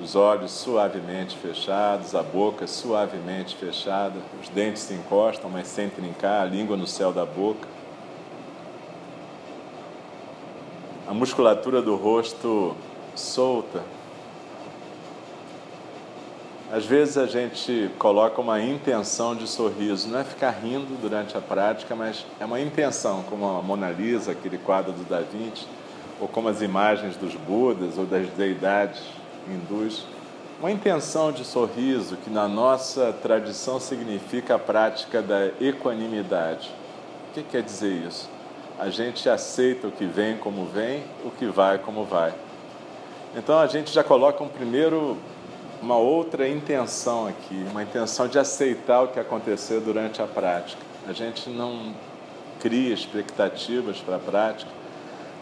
os 0.01 0.15
olhos 0.15 0.53
suavemente 0.53 1.37
fechados, 1.37 2.15
a 2.15 2.23
boca 2.23 2.69
suavemente 2.69 3.57
fechada, 3.57 4.15
os 4.41 4.49
dentes 4.49 4.83
se 4.83 4.95
encostam, 4.95 5.51
mas 5.51 5.67
sem 5.67 5.91
trincar, 5.91 6.43
a 6.43 6.45
língua 6.45 6.77
no 6.77 6.87
céu 6.87 7.13
da 7.13 7.27
boca. 7.27 7.67
A 11.09 11.13
musculatura 11.13 11.83
do 11.83 11.97
rosto 11.97 12.77
solta, 13.17 13.83
às 16.73 16.87
vezes 16.87 17.19
a 17.19 17.27
gente 17.27 17.91
coloca 17.99 18.41
uma 18.41 18.59
intenção 18.59 19.37
de 19.37 19.47
sorriso, 19.47 20.09
não 20.09 20.21
é 20.21 20.25
ficar 20.25 20.49
rindo 20.53 20.99
durante 21.03 21.37
a 21.37 21.41
prática, 21.41 21.95
mas 21.95 22.25
é 22.41 22.47
uma 22.47 22.59
intenção, 22.59 23.23
como 23.29 23.47
a 23.47 23.61
Mona 23.61 23.91
Lisa, 23.91 24.33
aquele 24.33 24.57
quadro 24.57 24.91
do 24.91 25.05
Da 25.05 25.21
Vinci, 25.21 25.67
ou 26.19 26.27
como 26.27 26.49
as 26.49 26.63
imagens 26.63 27.15
dos 27.15 27.35
Budas 27.35 27.99
ou 27.99 28.07
das 28.07 28.27
deidades 28.29 29.03
hindus. 29.47 30.07
Uma 30.59 30.71
intenção 30.71 31.31
de 31.31 31.45
sorriso 31.45 32.17
que 32.17 32.31
na 32.31 32.49
nossa 32.49 33.13
tradição 33.23 33.79
significa 33.79 34.55
a 34.55 34.59
prática 34.59 35.21
da 35.21 35.49
equanimidade. 35.61 36.71
O 37.29 37.35
que 37.35 37.43
quer 37.43 37.63
dizer 37.63 37.93
isso? 38.09 38.31
A 38.79 38.89
gente 38.89 39.29
aceita 39.29 39.89
o 39.89 39.93
que 39.93 40.07
vem 40.07 40.39
como 40.39 40.65
vem, 40.65 41.05
o 41.23 41.31
que 41.31 41.45
vai 41.45 41.77
como 41.77 42.05
vai. 42.05 42.33
Então 43.37 43.59
a 43.59 43.67
gente 43.67 43.93
já 43.93 44.03
coloca 44.03 44.43
um 44.43 44.49
primeiro 44.49 45.19
uma 45.83 45.97
outra 45.97 46.49
intenção 46.49 47.27
aqui, 47.27 47.67
uma 47.71 47.83
intenção 47.83 48.29
de 48.29 48.39
aceitar 48.39 49.03
o 49.03 49.09
que 49.09 49.19
aconteceu 49.19 49.81
durante 49.81 50.23
a 50.23 50.27
prática. 50.27 50.81
A 51.09 51.13
gente 51.13 51.51
não 51.51 51.93
cria 52.61 52.95
expectativas 52.95 53.99
para 53.99 54.17
a 54.17 54.21
prática, 54.21 54.71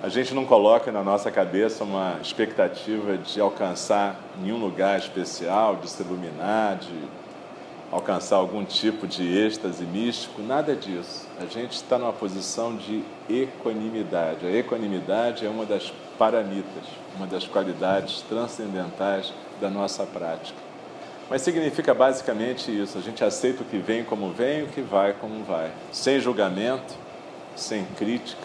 a 0.03 0.09
gente 0.09 0.33
não 0.33 0.47
coloca 0.47 0.91
na 0.91 1.05
nossa 1.05 1.31
cabeça 1.31 1.85
uma 1.85 2.17
expectativa 2.23 3.19
de 3.19 3.39
alcançar 3.39 4.19
nenhum 4.41 4.57
lugar 4.57 4.99
especial, 4.99 5.77
de 5.77 5.91
se 5.91 6.03
iluminar, 6.03 6.79
de 6.79 7.05
alcançar 7.93 8.37
algum 8.37 8.65
tipo 8.65 9.07
de 9.07 9.23
êxtase 9.37 9.85
místico, 9.85 10.41
nada 10.41 10.75
disso. 10.75 11.29
A 11.39 11.45
gente 11.45 11.73
está 11.73 11.99
numa 11.99 12.15
posição 12.15 12.75
de 12.77 13.05
equanimidade. 13.29 14.47
A 14.47 14.51
equanimidade 14.51 15.45
é 15.45 15.51
uma 15.51 15.67
das 15.67 15.93
paramitas, 16.19 16.85
uma 17.15 17.27
das 17.27 17.47
qualidades 17.47 18.23
transcendentais 18.23 19.35
da 19.61 19.71
nossa 19.71 20.05
prática. 20.05 20.59
Mas 21.29 21.43
significa 21.43 21.95
basicamente 21.95 22.71
isso: 22.71 22.99
a 22.99 23.01
gente 23.01 23.23
aceita 23.23 23.63
o 23.63 23.65
que 23.65 23.79
vem 23.79 24.03
como 24.03 24.33
vem, 24.33 24.65
o 24.65 24.67
que 24.67 24.81
vai 24.81 25.13
como 25.13 25.45
vai, 25.45 25.71
sem 25.93 26.19
julgamento, 26.19 26.95
sem 27.55 27.85
crítica, 27.97 28.43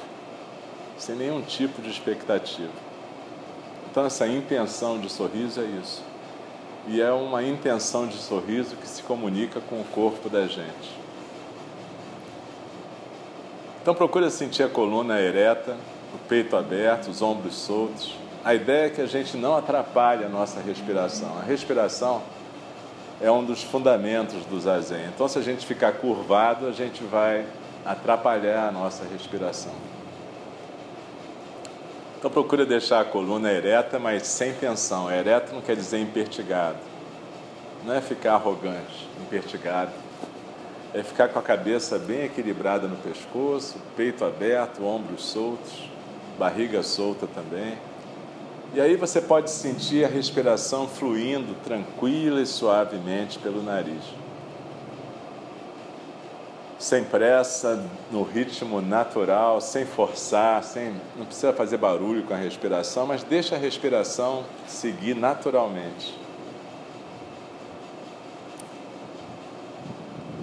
sem 0.98 1.16
nenhum 1.16 1.42
tipo 1.42 1.82
de 1.82 1.90
expectativa. 1.90 2.86
Então, 3.90 4.06
essa 4.06 4.28
intenção 4.28 5.00
de 5.00 5.10
sorriso 5.10 5.62
é 5.62 5.64
isso. 5.64 6.04
E 6.88 7.02
é 7.02 7.12
uma 7.12 7.42
intenção 7.42 8.06
de 8.06 8.18
sorriso 8.18 8.76
que 8.76 8.88
se 8.88 9.02
comunica 9.02 9.60
com 9.62 9.80
o 9.80 9.86
corpo 9.86 10.30
da 10.30 10.46
gente. 10.46 11.06
Então, 13.82 13.96
procure 13.96 14.30
sentir 14.30 14.64
a 14.64 14.70
coluna 14.70 15.20
ereta, 15.20 15.78
o 16.14 16.18
peito 16.28 16.56
aberto, 16.56 17.10
os 17.10 17.22
ombros 17.22 17.56
soltos. 17.56 18.14
A 18.46 18.54
ideia 18.54 18.86
é 18.86 18.90
que 18.92 19.02
a 19.02 19.08
gente 19.08 19.36
não 19.38 19.58
atrapalhe 19.58 20.24
a 20.24 20.30
nossa 20.30 20.60
respiração. 20.60 21.36
A 21.40 21.44
respiração 21.44 22.22
é 23.20 23.32
um 23.32 23.44
dos 23.44 23.64
fundamentos 23.64 24.46
do 24.46 24.60
zazen. 24.60 25.08
Então, 25.08 25.28
se 25.28 25.40
a 25.40 25.42
gente 25.42 25.66
ficar 25.66 25.94
curvado, 25.94 26.68
a 26.68 26.72
gente 26.72 27.04
vai 27.04 27.44
atrapalhar 27.84 28.68
a 28.68 28.72
nossa 28.72 29.04
respiração. 29.12 29.74
Então, 32.20 32.30
procure 32.30 32.68
deixar 32.68 33.02
a 33.02 33.04
coluna 33.04 33.52
ereta, 33.52 33.98
mas 33.98 34.28
sem 34.28 34.54
tensão. 34.54 35.12
Ereto 35.12 35.52
não 35.52 35.62
quer 35.62 35.76
dizer 35.76 36.00
impertigado. 36.00 36.78
Não 37.84 37.96
é 37.96 38.02
ficar 38.02 38.36
arrogante, 38.36 39.10
impertigado. 39.24 39.92
É 40.94 41.02
ficar 41.02 41.30
com 41.30 41.40
a 41.40 41.42
cabeça 41.42 41.98
bem 41.98 42.26
equilibrada 42.26 42.88
no 42.88 42.96
pescoço, 42.98 43.80
peito 43.98 44.24
aberto, 44.24 44.86
ombros 44.86 45.26
soltos, 45.26 45.90
barriga 46.38 46.84
solta 46.84 47.26
também. 47.26 47.76
E 48.76 48.82
aí 48.82 48.98
você 48.98 49.22
pode 49.22 49.52
sentir 49.52 50.04
a 50.04 50.08
respiração 50.10 50.86
fluindo 50.86 51.56
tranquila 51.64 52.42
e 52.42 52.46
suavemente 52.46 53.40
pelo 53.40 53.64
nariz. 53.64 54.04
Sem 56.78 57.06
pressa, 57.06 57.82
no 58.12 58.22
ritmo 58.24 58.82
natural, 58.82 59.62
sem 59.62 59.86
forçar, 59.86 60.62
sem, 60.62 60.94
não 61.16 61.26
precisa 61.26 61.54
fazer 61.54 61.78
barulho 61.78 62.24
com 62.24 62.34
a 62.34 62.38
respiração, 62.38 63.08
mas 63.08 63.24
deixa 63.24 63.56
a 63.56 63.58
respiração 63.58 64.44
seguir 64.68 65.16
naturalmente. 65.16 66.14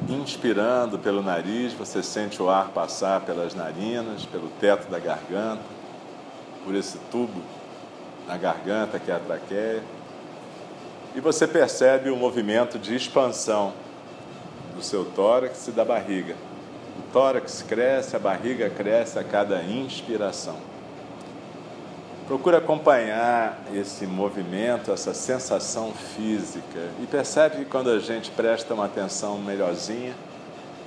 Inspirando 0.08 0.98
pelo 0.98 1.22
nariz, 1.22 1.74
você 1.74 2.02
sente 2.02 2.42
o 2.42 2.48
ar 2.48 2.68
passar 2.68 3.20
pelas 3.20 3.54
narinas, 3.54 4.24
pelo 4.24 4.48
teto 4.58 4.90
da 4.90 4.98
garganta, 4.98 5.60
por 6.64 6.74
esse 6.74 6.96
tubo 7.10 7.42
na 8.26 8.36
garganta, 8.36 8.98
que 8.98 9.10
é 9.10 9.14
a 9.14 9.18
traqueia. 9.18 9.82
E 11.14 11.20
você 11.20 11.46
percebe 11.46 12.10
o 12.10 12.16
movimento 12.16 12.78
de 12.78 12.94
expansão 12.94 13.72
do 14.74 14.82
seu 14.82 15.04
tórax 15.04 15.68
e 15.68 15.72
da 15.72 15.84
barriga. 15.84 16.34
O 16.98 17.12
tórax 17.12 17.62
cresce, 17.62 18.16
a 18.16 18.18
barriga 18.18 18.70
cresce 18.70 19.18
a 19.18 19.24
cada 19.24 19.62
inspiração. 19.62 20.56
Procura 22.26 22.58
acompanhar 22.58 23.60
esse 23.74 24.06
movimento, 24.06 24.92
essa 24.92 25.12
sensação 25.12 25.92
física 25.92 26.88
e 27.02 27.06
percebe 27.06 27.56
que 27.56 27.64
quando 27.64 27.90
a 27.90 27.98
gente 27.98 28.30
presta 28.30 28.72
uma 28.72 28.86
atenção 28.86 29.38
melhorzinha, 29.38 30.14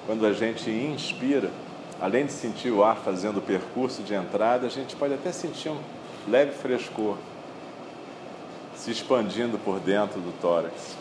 quando 0.06 0.26
a 0.26 0.34
gente 0.34 0.70
inspira, 0.70 1.52
além 2.00 2.26
de 2.26 2.32
sentir 2.32 2.72
o 2.72 2.84
ar 2.84 2.98
fazendo 2.98 3.38
o 3.38 3.42
percurso 3.42 4.02
de 4.02 4.14
entrada, 4.14 4.66
a 4.66 4.70
gente 4.70 4.96
pode 4.96 5.14
até 5.14 5.32
sentir 5.32 5.70
um 5.70 5.78
leve 6.28 6.52
frescor 6.52 7.18
se 8.76 8.92
expandindo 8.92 9.58
por 9.58 9.80
dentro 9.80 10.20
do 10.20 10.32
tórax. 10.42 10.96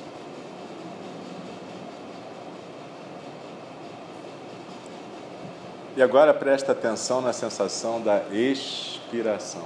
E 5.97 6.03
agora 6.03 6.35
presta 6.35 6.73
atenção 6.73 7.21
na 7.21 7.33
sensação 7.33 8.01
da 8.01 8.23
expiração. 8.33 9.63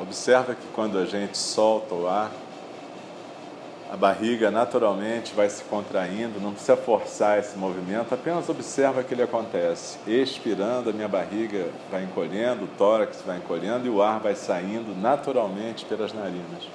Observa 0.00 0.54
que 0.54 0.66
quando 0.74 0.98
a 0.98 1.06
gente 1.06 1.38
solta 1.38 1.94
o 1.94 2.06
ar, 2.06 2.30
a 3.94 3.96
barriga 3.96 4.50
naturalmente 4.50 5.32
vai 5.34 5.48
se 5.48 5.62
contraindo, 5.62 6.40
não 6.40 6.50
precisa 6.50 6.76
forçar 6.76 7.38
esse 7.38 7.56
movimento, 7.56 8.12
apenas 8.12 8.48
observa 8.48 9.04
que 9.04 9.14
ele 9.14 9.22
acontece. 9.22 9.98
Expirando, 10.04 10.90
a 10.90 10.92
minha 10.92 11.06
barriga 11.06 11.68
vai 11.92 12.02
encolhendo, 12.02 12.64
o 12.64 12.68
tórax 12.76 13.22
vai 13.24 13.36
encolhendo 13.36 13.86
e 13.86 13.88
o 13.88 14.02
ar 14.02 14.18
vai 14.18 14.34
saindo 14.34 15.00
naturalmente 15.00 15.84
pelas 15.84 16.12
narinas. 16.12 16.68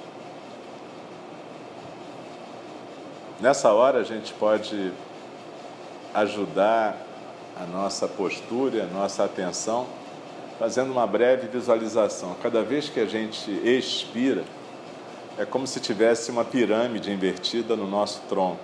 Nessa 3.38 3.70
hora 3.70 3.98
a 3.98 4.02
gente 4.02 4.32
pode 4.32 4.90
ajudar 6.14 6.96
a 7.54 7.66
nossa 7.66 8.08
postura, 8.08 8.84
a 8.84 8.86
nossa 8.86 9.24
atenção, 9.24 9.86
fazendo 10.58 10.90
uma 10.90 11.06
breve 11.06 11.48
visualização. 11.48 12.34
Cada 12.42 12.62
vez 12.62 12.88
que 12.88 12.98
a 12.98 13.06
gente 13.06 13.50
expira, 13.62 14.42
é 15.40 15.46
como 15.46 15.66
se 15.66 15.80
tivesse 15.80 16.30
uma 16.30 16.44
pirâmide 16.44 17.10
invertida 17.10 17.74
no 17.74 17.86
nosso 17.86 18.20
tronco. 18.28 18.60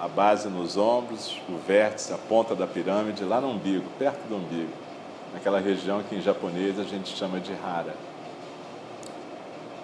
A 0.00 0.08
base 0.08 0.48
nos 0.48 0.76
ombros, 0.76 1.40
o 1.48 1.56
vértice, 1.58 2.12
a 2.12 2.18
ponta 2.18 2.56
da 2.56 2.66
pirâmide 2.66 3.22
lá 3.22 3.40
no 3.40 3.48
umbigo, 3.50 3.84
perto 4.00 4.26
do 4.26 4.34
umbigo, 4.34 4.72
naquela 5.32 5.60
região 5.60 6.02
que 6.02 6.16
em 6.16 6.20
japonês 6.20 6.76
a 6.76 6.82
gente 6.82 7.16
chama 7.16 7.38
de 7.38 7.52
hara. 7.52 7.94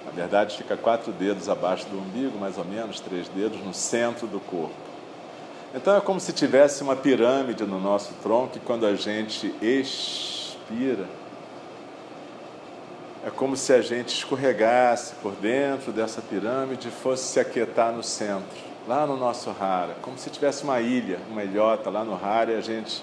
Na 0.05 0.11
verdade, 0.11 0.57
fica 0.57 0.77
quatro 0.77 1.12
dedos 1.12 1.49
abaixo 1.49 1.87
do 1.87 1.99
umbigo, 1.99 2.37
mais 2.37 2.59
ou 2.59 2.64
menos, 2.64 2.99
três 2.99 3.29
dedos 3.29 3.64
no 3.64 3.73
centro 3.73 4.27
do 4.27 4.40
corpo. 4.40 4.75
Então 5.73 5.97
é 5.97 6.01
como 6.01 6.18
se 6.18 6.33
tivesse 6.33 6.83
uma 6.83 6.97
pirâmide 6.97 7.62
no 7.62 7.81
nosso 7.81 8.12
tronco 8.25 8.57
e 8.57 8.61
quando 8.61 8.87
a 8.87 8.97
gente 8.97 9.55
expira, 9.62 11.07
é 13.24 13.30
como 13.30 13.56
se 13.56 13.72
a 13.72 13.80
gente 13.80 14.08
escorregasse 14.08 15.14
por 15.22 15.32
dentro 15.32 15.90
dessa 15.92 16.20
pirâmide 16.20 16.88
e 16.88 16.90
fosse 16.90 17.24
se 17.24 17.40
aquietar 17.40 17.90
no 17.90 18.02
centro, 18.02 18.58
lá 18.87 19.06
no 19.06 19.16
nosso 19.16 19.50
rara, 19.50 19.96
como 20.02 20.18
se 20.18 20.28
tivesse 20.28 20.62
uma 20.62 20.78
ilha, 20.80 21.18
uma 21.30 21.42
ilhota 21.42 21.88
lá 21.88 22.04
no 22.04 22.14
rara 22.14 22.52
e 22.52 22.56
a 22.56 22.60
gente 22.60 23.02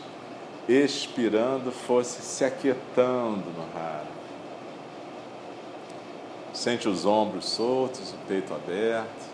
expirando 0.69 1.71
fosse 1.71 2.21
se 2.21 2.45
aquietando 2.45 3.49
no 3.49 3.65
rara. 3.73 4.11
Sente 6.53 6.87
os 6.87 7.03
ombros 7.03 7.45
soltos, 7.45 8.11
o 8.11 8.17
peito 8.27 8.53
aberto. 8.53 9.31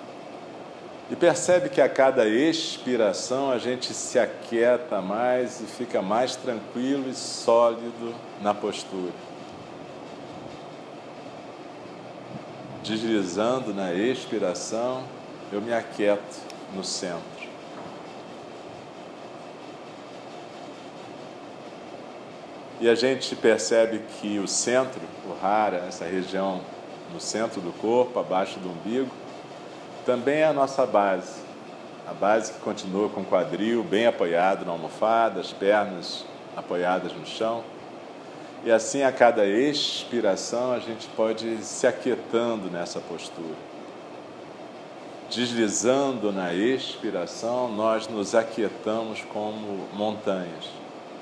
E 1.10 1.16
percebe 1.16 1.68
que 1.68 1.82
a 1.82 1.90
cada 1.90 2.28
expiração 2.28 3.52
a 3.52 3.58
gente 3.58 3.94
se 3.94 4.20
aquieta 4.20 5.02
mais 5.02 5.60
e 5.60 5.66
fica 5.66 6.02
mais 6.02 6.36
tranquilo 6.36 7.10
e 7.10 7.14
sólido 7.14 8.14
na 8.42 8.54
postura. 8.54 9.27
Deslizando 12.88 13.74
na 13.74 13.94
expiração, 13.94 15.04
eu 15.52 15.62
me 15.62 15.74
aquieto 15.74 16.38
no 16.74 16.84
centro. 16.84 17.48
E 22.80 22.88
a 22.88 22.96
gente 22.96 23.36
percebe 23.36 24.02
que 24.20 24.40
o 24.40 24.48
centro, 24.48 25.02
o 25.26 25.46
hara, 25.46 25.78
essa 25.88 26.06
região 26.06 26.62
no 27.12 27.20
centro 27.20 27.60
do 27.60 27.72
corpo, 27.74 28.20
abaixo 28.20 28.60
do 28.60 28.70
umbigo, 28.70 29.12
também 30.06 30.40
é 30.40 30.46
a 30.46 30.54
nossa 30.54 30.86
base. 30.86 31.42
A 32.08 32.14
base 32.14 32.54
que 32.54 32.60
continua 32.60 33.10
com 33.10 33.22
o 33.22 33.26
quadril 33.26 33.84
bem 33.84 34.06
apoiado 34.08 34.66
na 34.66 34.72
almofada, 34.72 35.42
as 35.42 35.52
pernas 35.52 36.24
apoiadas 36.56 37.12
no 37.14 37.26
chão. 37.26 37.64
E 38.68 38.72
assim, 38.72 39.02
a 39.02 39.14
cada 39.14 39.46
expiração, 39.46 40.74
a 40.74 40.80
gente 40.80 41.08
pode 41.16 41.64
se 41.64 41.88
aquietando 41.88 42.70
nessa 42.70 43.00
postura. 43.00 43.56
Deslizando 45.30 46.34
na 46.34 46.54
expiração, 46.54 47.72
nós 47.72 48.10
nos 48.10 48.36
aquietamos 48.36 49.22
como 49.32 49.88
montanhas. 49.94 50.66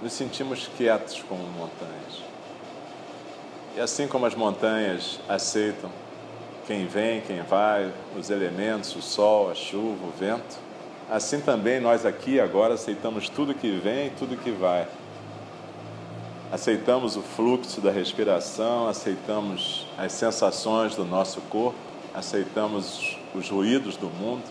Nos 0.01 0.13
sentimos 0.13 0.67
quietos 0.75 1.23
como 1.29 1.43
montanhas. 1.43 2.23
E 3.77 3.79
assim 3.79 4.07
como 4.07 4.25
as 4.25 4.33
montanhas 4.33 5.19
aceitam 5.29 5.91
quem 6.65 6.87
vem, 6.87 7.21
quem 7.21 7.43
vai, 7.43 7.93
os 8.17 8.31
elementos, 8.31 8.95
o 8.95 9.03
sol, 9.03 9.51
a 9.51 9.53
chuva, 9.53 10.03
o 10.03 10.13
vento, 10.19 10.57
assim 11.11 11.39
também 11.39 11.79
nós 11.79 12.07
aqui 12.07 12.39
agora 12.39 12.73
aceitamos 12.73 13.29
tudo 13.29 13.53
que 13.53 13.69
vem 13.77 14.07
e 14.07 14.09
tudo 14.17 14.35
que 14.35 14.49
vai 14.49 14.87
aceitamos 16.51 17.15
o 17.15 17.21
fluxo 17.21 17.81
da 17.81 17.91
respiração, 17.91 18.87
aceitamos 18.87 19.87
as 19.97 20.11
sensações 20.11 20.95
do 20.95 21.03
nosso 21.03 21.41
corpo, 21.41 21.77
aceitamos 22.13 23.17
os 23.33 23.49
ruídos 23.49 23.97
do 23.97 24.07
mundo, 24.07 24.43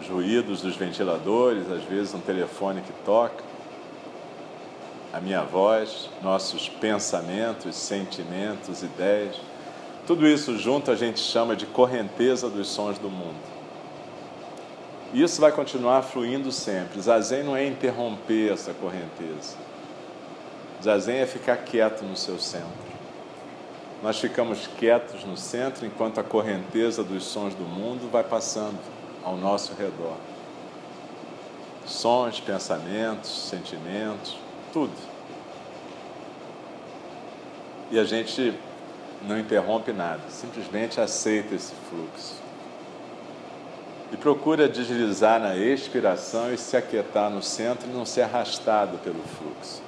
os 0.00 0.08
ruídos 0.08 0.62
dos 0.62 0.76
ventiladores, 0.76 1.70
às 1.70 1.82
vezes 1.84 2.14
um 2.14 2.20
telefone 2.20 2.80
que 2.80 2.92
toca, 3.04 3.44
a 5.12 5.20
minha 5.20 5.42
voz, 5.42 6.10
nossos 6.22 6.68
pensamentos, 6.68 7.74
sentimentos, 7.74 8.82
ideias. 8.82 9.36
Tudo 10.06 10.26
isso 10.26 10.58
junto 10.58 10.90
a 10.90 10.94
gente 10.94 11.18
chama 11.18 11.56
de 11.56 11.64
correnteza 11.64 12.50
dos 12.50 12.68
sons 12.68 12.98
do 12.98 13.08
mundo. 13.08 13.56
Isso 15.14 15.40
vai 15.40 15.52
continuar 15.52 16.02
fluindo 16.02 16.52
sempre. 16.52 17.00
Zazen 17.00 17.44
não 17.44 17.56
é 17.56 17.66
interromper 17.66 18.52
essa 18.52 18.74
correnteza. 18.74 19.56
Zazen 20.82 21.16
é 21.16 21.26
ficar 21.26 21.56
quieto 21.58 22.02
no 22.02 22.16
seu 22.16 22.38
centro. 22.38 22.86
Nós 24.02 24.18
ficamos 24.18 24.66
quietos 24.78 25.24
no 25.24 25.36
centro 25.36 25.86
enquanto 25.86 26.20
a 26.20 26.24
correnteza 26.24 27.02
dos 27.02 27.24
sons 27.24 27.54
do 27.54 27.64
mundo 27.64 28.10
vai 28.10 28.22
passando 28.22 28.78
ao 29.24 29.36
nosso 29.36 29.72
redor. 29.74 30.16
Sons, 31.86 32.40
pensamentos, 32.40 33.48
sentimentos, 33.48 34.36
tudo. 34.72 34.92
E 37.90 37.98
a 37.98 38.04
gente 38.04 38.52
não 39.22 39.38
interrompe 39.38 39.92
nada, 39.92 40.22
simplesmente 40.28 41.00
aceita 41.00 41.54
esse 41.54 41.72
fluxo. 41.88 42.34
E 44.12 44.16
procura 44.16 44.68
deslizar 44.68 45.40
na 45.40 45.56
expiração 45.56 46.52
e 46.52 46.58
se 46.58 46.76
aquietar 46.76 47.30
no 47.30 47.42
centro 47.42 47.88
e 47.88 47.92
não 47.92 48.04
ser 48.04 48.22
arrastado 48.22 48.98
pelo 48.98 49.22
fluxo. 49.22 49.85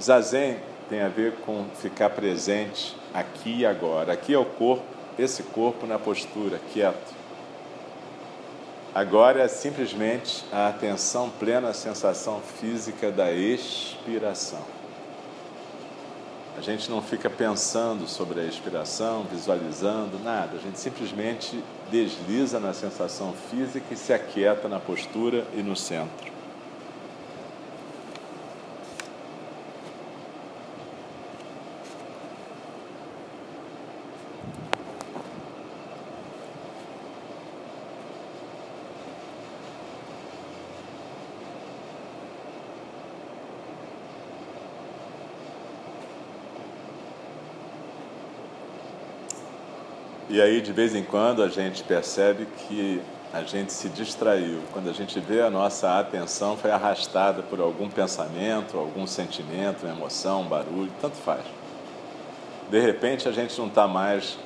Zazen 0.00 0.58
tem 0.88 1.00
a 1.00 1.08
ver 1.08 1.36
com 1.46 1.64
ficar 1.80 2.10
presente 2.10 2.96
aqui 3.12 3.60
e 3.60 3.66
agora. 3.66 4.12
Aqui 4.12 4.34
é 4.34 4.38
o 4.38 4.44
corpo, 4.44 4.84
esse 5.18 5.42
corpo 5.42 5.86
na 5.86 5.98
postura, 5.98 6.60
quieto. 6.72 7.14
Agora 8.94 9.42
é 9.42 9.48
simplesmente 9.48 10.44
a 10.52 10.68
atenção 10.68 11.28
plena 11.28 11.70
à 11.70 11.74
sensação 11.74 12.40
física 12.40 13.10
da 13.10 13.32
expiração. 13.32 14.62
A 16.56 16.60
gente 16.60 16.88
não 16.88 17.02
fica 17.02 17.28
pensando 17.28 18.06
sobre 18.06 18.40
a 18.40 18.44
expiração, 18.44 19.24
visualizando, 19.24 20.20
nada. 20.22 20.56
A 20.56 20.60
gente 20.60 20.78
simplesmente 20.78 21.60
desliza 21.90 22.60
na 22.60 22.72
sensação 22.72 23.34
física 23.50 23.86
e 23.90 23.96
se 23.96 24.12
aquieta 24.12 24.68
na 24.68 24.78
postura 24.78 25.44
e 25.56 25.62
no 25.62 25.74
centro. 25.74 26.33
E 50.34 50.42
aí, 50.42 50.60
de 50.60 50.72
vez 50.72 50.96
em 50.96 51.04
quando, 51.04 51.44
a 51.44 51.48
gente 51.48 51.84
percebe 51.84 52.48
que 52.66 53.00
a 53.32 53.44
gente 53.44 53.72
se 53.72 53.88
distraiu. 53.88 54.58
Quando 54.72 54.90
a 54.90 54.92
gente 54.92 55.20
vê 55.20 55.40
a 55.40 55.48
nossa 55.48 55.96
atenção 55.96 56.56
foi 56.56 56.72
arrastada 56.72 57.40
por 57.40 57.60
algum 57.60 57.88
pensamento, 57.88 58.76
algum 58.76 59.06
sentimento, 59.06 59.86
emoção, 59.86 60.42
barulho, 60.42 60.90
tanto 61.00 61.14
faz. 61.18 61.44
De 62.68 62.80
repente, 62.80 63.28
a 63.28 63.30
gente 63.30 63.56
não 63.56 63.68
está 63.68 63.86
mais 63.86 64.36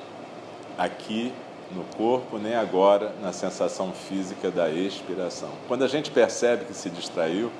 aqui 0.77 1.33
no 1.71 1.83
corpo, 1.97 2.37
nem 2.37 2.53
agora 2.53 3.11
na 3.19 3.33
sensação 3.33 3.91
física 3.91 4.51
da 4.51 4.69
expiração. 4.69 5.49
Quando 5.67 5.83
a 5.83 5.87
gente 5.87 6.11
percebe 6.11 6.65
que 6.65 6.73
se 6.75 6.91
distraiu, 6.91 7.51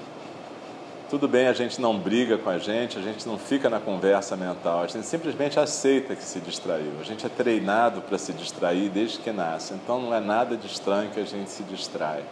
tudo 1.10 1.28
bem, 1.28 1.48
a 1.48 1.54
gente 1.54 1.82
não 1.82 1.98
briga 1.98 2.38
com 2.38 2.52
a 2.52 2.60
gente, 2.60 3.00
a 3.00 3.02
gente 3.02 3.28
não 3.28 3.36
fica 3.36 3.68
na 3.68 3.80
conversa 3.80 4.38
mental, 4.38 4.84
a 4.84 4.88
gente 4.88 5.08
simplesmente 5.08 5.60
aceita 5.60 6.16
que 6.16 6.24
se 6.24 6.40
distraiu. 6.40 6.92
A 7.02 7.04
gente 7.04 7.26
é 7.26 7.30
treinado 7.30 8.00
para 8.02 8.16
se 8.20 8.32
distrair 8.32 8.90
desde 8.90 9.18
que 9.18 9.32
nasce, 9.32 9.74
então 9.74 10.00
não 10.00 10.14
é 10.14 10.20
nada 10.20 10.56
de 10.56 10.68
estranho 10.68 11.10
que 11.10 11.20
a 11.20 11.26
gente 11.26 11.50
se 11.50 11.64
distrai. 11.64 12.24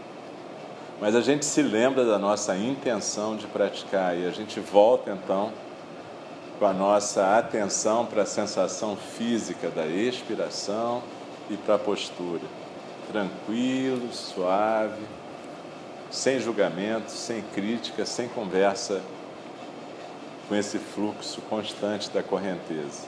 Mas 1.01 1.15
a 1.15 1.21
gente 1.21 1.43
se 1.43 1.63
lembra 1.63 2.05
da 2.05 2.19
nossa 2.19 2.55
intenção 2.55 3.35
de 3.35 3.47
praticar 3.47 4.15
e 4.15 4.27
a 4.27 4.31
gente 4.31 4.59
volta 4.59 5.11
então 5.11 5.51
com 6.59 6.65
a 6.65 6.73
nossa 6.73 7.35
atenção 7.35 8.05
para 8.05 8.23
a 8.23 8.25
sensação 8.27 8.95
física 8.95 9.69
da 9.69 9.87
expiração 9.87 11.01
e 11.49 11.57
para 11.57 11.75
a 11.75 11.79
postura. 11.79 12.43
Tranquilo, 13.11 14.11
suave 14.13 15.03
sem 16.09 16.39
julgamento, 16.39 17.11
sem 17.11 17.41
crítica, 17.41 18.05
sem 18.05 18.27
conversa 18.27 19.01
com 20.47 20.55
esse 20.55 20.79
fluxo 20.79 21.41
constante 21.41 22.09
da 22.09 22.23
correnteza. 22.23 23.07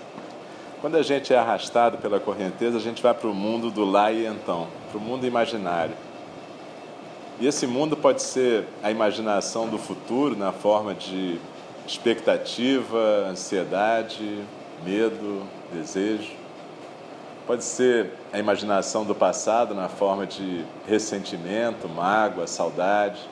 Quando 0.82 0.96
a 0.96 1.02
gente 1.02 1.34
é 1.34 1.38
arrastado 1.38 1.98
pela 1.98 2.20
correnteza, 2.20 2.78
a 2.78 2.82
gente 2.82 3.02
vai 3.02 3.14
para 3.14 3.28
o 3.28 3.34
mundo 3.34 3.70
do 3.70 3.84
lá 3.84 4.12
e 4.12 4.26
então, 4.26 4.68
para 4.90 4.98
o 4.98 5.02
mundo 5.02 5.26
imaginário. 5.26 5.94
E 7.40 7.48
esse 7.48 7.66
mundo 7.66 7.96
pode 7.96 8.22
ser 8.22 8.66
a 8.84 8.92
imaginação 8.92 9.68
do 9.68 9.78
futuro 9.78 10.36
na 10.36 10.52
forma 10.52 10.94
de 10.94 11.40
expectativa, 11.88 13.26
ansiedade, 13.30 14.44
medo, 14.84 15.44
desejo. 15.74 16.38
Pode 17.50 17.64
ser 17.64 18.12
a 18.32 18.38
imaginação 18.38 19.04
do 19.04 19.16
passado 19.16 19.74
na 19.74 19.90
forma 19.90 20.28
de 20.28 20.64
ressentimento, 20.88 21.90
mágoa, 21.90 22.46
saudade. 22.46 23.28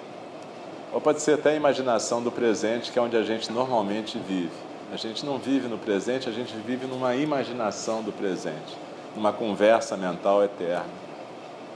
Ou 0.92 1.00
pode 1.00 1.22
ser 1.22 1.36
até 1.36 1.52
a 1.52 1.56
imaginação 1.56 2.24
do 2.24 2.32
presente, 2.32 2.92
que 2.92 2.98
é 2.98 3.02
onde 3.04 3.16
a 3.16 3.22
gente 3.22 3.52
normalmente 3.52 4.18
vive. 4.18 4.50
A 4.92 4.96
gente 4.96 5.24
não 5.24 5.38
vive 5.38 5.68
no 5.68 5.78
presente, 5.78 6.28
a 6.28 6.32
gente 6.32 6.52
vive 6.66 6.88
numa 6.88 7.16
imaginação 7.16 8.02
do 8.02 8.12
presente, 8.12 8.76
numa 9.16 9.32
conversa 9.32 9.96
mental 9.96 10.44
eterna, 10.44 10.90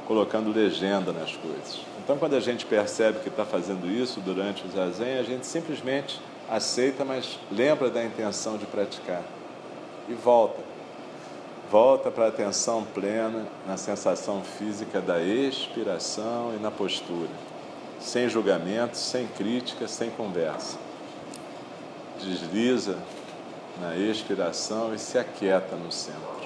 colocando 0.08 0.52
legenda 0.52 1.12
nas 1.14 1.36
coisas. 1.36 1.82
Então, 2.04 2.18
quando 2.18 2.36
a 2.36 2.40
gente 2.40 2.66
percebe 2.66 3.20
que 3.20 3.30
está 3.30 3.46
fazendo 3.46 3.86
isso 3.86 4.20
durante 4.20 4.66
o 4.66 4.72
zazen, 4.72 5.20
a 5.20 5.24
gente 5.24 5.46
simplesmente 5.46 6.20
aceita, 6.50 7.06
mas 7.06 7.38
lembra 7.52 7.92
da 7.92 8.04
intenção 8.04 8.58
de 8.58 8.66
praticar 8.66 9.22
e 10.10 10.14
volta 10.16 10.71
Volta 11.72 12.12
para 12.12 12.26
a 12.26 12.28
atenção 12.28 12.84
plena 12.84 13.48
na 13.66 13.78
sensação 13.78 14.44
física 14.44 15.00
da 15.00 15.22
expiração 15.22 16.54
e 16.54 16.62
na 16.62 16.70
postura, 16.70 17.30
sem 17.98 18.28
julgamento, 18.28 18.98
sem 18.98 19.26
crítica, 19.26 19.88
sem 19.88 20.10
conversa. 20.10 20.78
Desliza 22.22 22.98
na 23.80 23.96
expiração 23.96 24.94
e 24.94 25.00
se 25.00 25.18
aquieta 25.18 25.78
no 25.78 25.90
centro. 25.94 26.41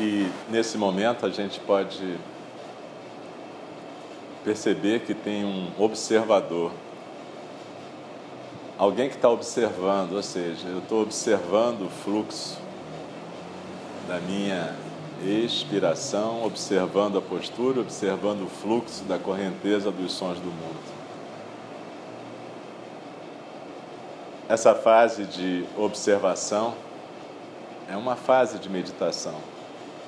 E 0.00 0.30
nesse 0.48 0.78
momento 0.78 1.26
a 1.26 1.28
gente 1.28 1.58
pode 1.58 2.16
perceber 4.44 5.00
que 5.00 5.12
tem 5.12 5.44
um 5.44 5.72
observador. 5.76 6.70
Alguém 8.78 9.08
que 9.08 9.16
está 9.16 9.28
observando, 9.28 10.12
ou 10.12 10.22
seja, 10.22 10.68
eu 10.68 10.78
estou 10.78 11.02
observando 11.02 11.86
o 11.86 11.90
fluxo 11.90 12.60
da 14.06 14.20
minha 14.20 14.72
expiração, 15.20 16.44
observando 16.44 17.18
a 17.18 17.20
postura, 17.20 17.80
observando 17.80 18.42
o 18.42 18.48
fluxo 18.48 19.02
da 19.02 19.18
correnteza 19.18 19.90
dos 19.90 20.12
sons 20.12 20.38
do 20.38 20.46
mundo. 20.46 20.78
Essa 24.48 24.76
fase 24.76 25.24
de 25.24 25.64
observação 25.76 26.74
é 27.90 27.96
uma 27.96 28.14
fase 28.14 28.60
de 28.60 28.68
meditação 28.70 29.57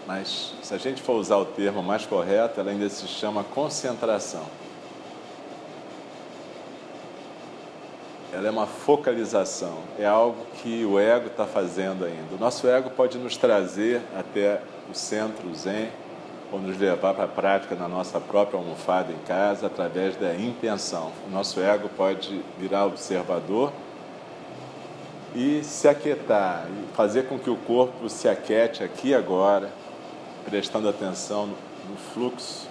mas 0.06 0.54
se 0.62 0.74
a 0.74 0.78
gente 0.78 1.02
for 1.02 1.14
usar 1.14 1.36
o 1.36 1.44
termo 1.44 1.82
mais 1.82 2.06
correto, 2.06 2.60
ela 2.60 2.70
ainda 2.70 2.88
se 2.88 3.06
chama 3.06 3.44
concentração. 3.44 4.44
Ela 8.32 8.48
é 8.48 8.50
uma 8.50 8.66
focalização, 8.66 9.78
é 9.98 10.06
algo 10.06 10.46
que 10.62 10.84
o 10.84 10.98
ego 10.98 11.26
está 11.26 11.46
fazendo 11.46 12.04
ainda. 12.04 12.36
O 12.36 12.38
nosso 12.38 12.66
ego 12.68 12.90
pode 12.90 13.18
nos 13.18 13.36
trazer 13.36 14.00
até 14.16 14.62
o 14.88 14.94
centro 14.94 15.52
zen, 15.54 15.90
ou 16.52 16.58
nos 16.58 16.76
levar 16.78 17.14
para 17.14 17.24
a 17.24 17.28
prática 17.28 17.74
na 17.74 17.88
nossa 17.88 18.20
própria 18.20 18.58
almofada 18.58 19.12
em 19.12 19.18
casa, 19.26 19.66
através 19.66 20.16
da 20.16 20.34
intenção. 20.34 21.12
O 21.26 21.30
nosso 21.30 21.60
ego 21.60 21.88
pode 21.96 22.42
virar 22.58 22.86
observador 22.86 23.72
e 25.34 25.62
se 25.62 25.86
aquietar, 25.86 26.66
fazer 26.94 27.28
com 27.28 27.38
que 27.38 27.48
o 27.48 27.56
corpo 27.56 28.08
se 28.08 28.28
aquiete 28.28 28.82
aqui 28.82 29.14
agora, 29.14 29.70
prestando 30.44 30.88
atenção 30.88 31.46
no 31.88 31.96
fluxo 31.96 32.68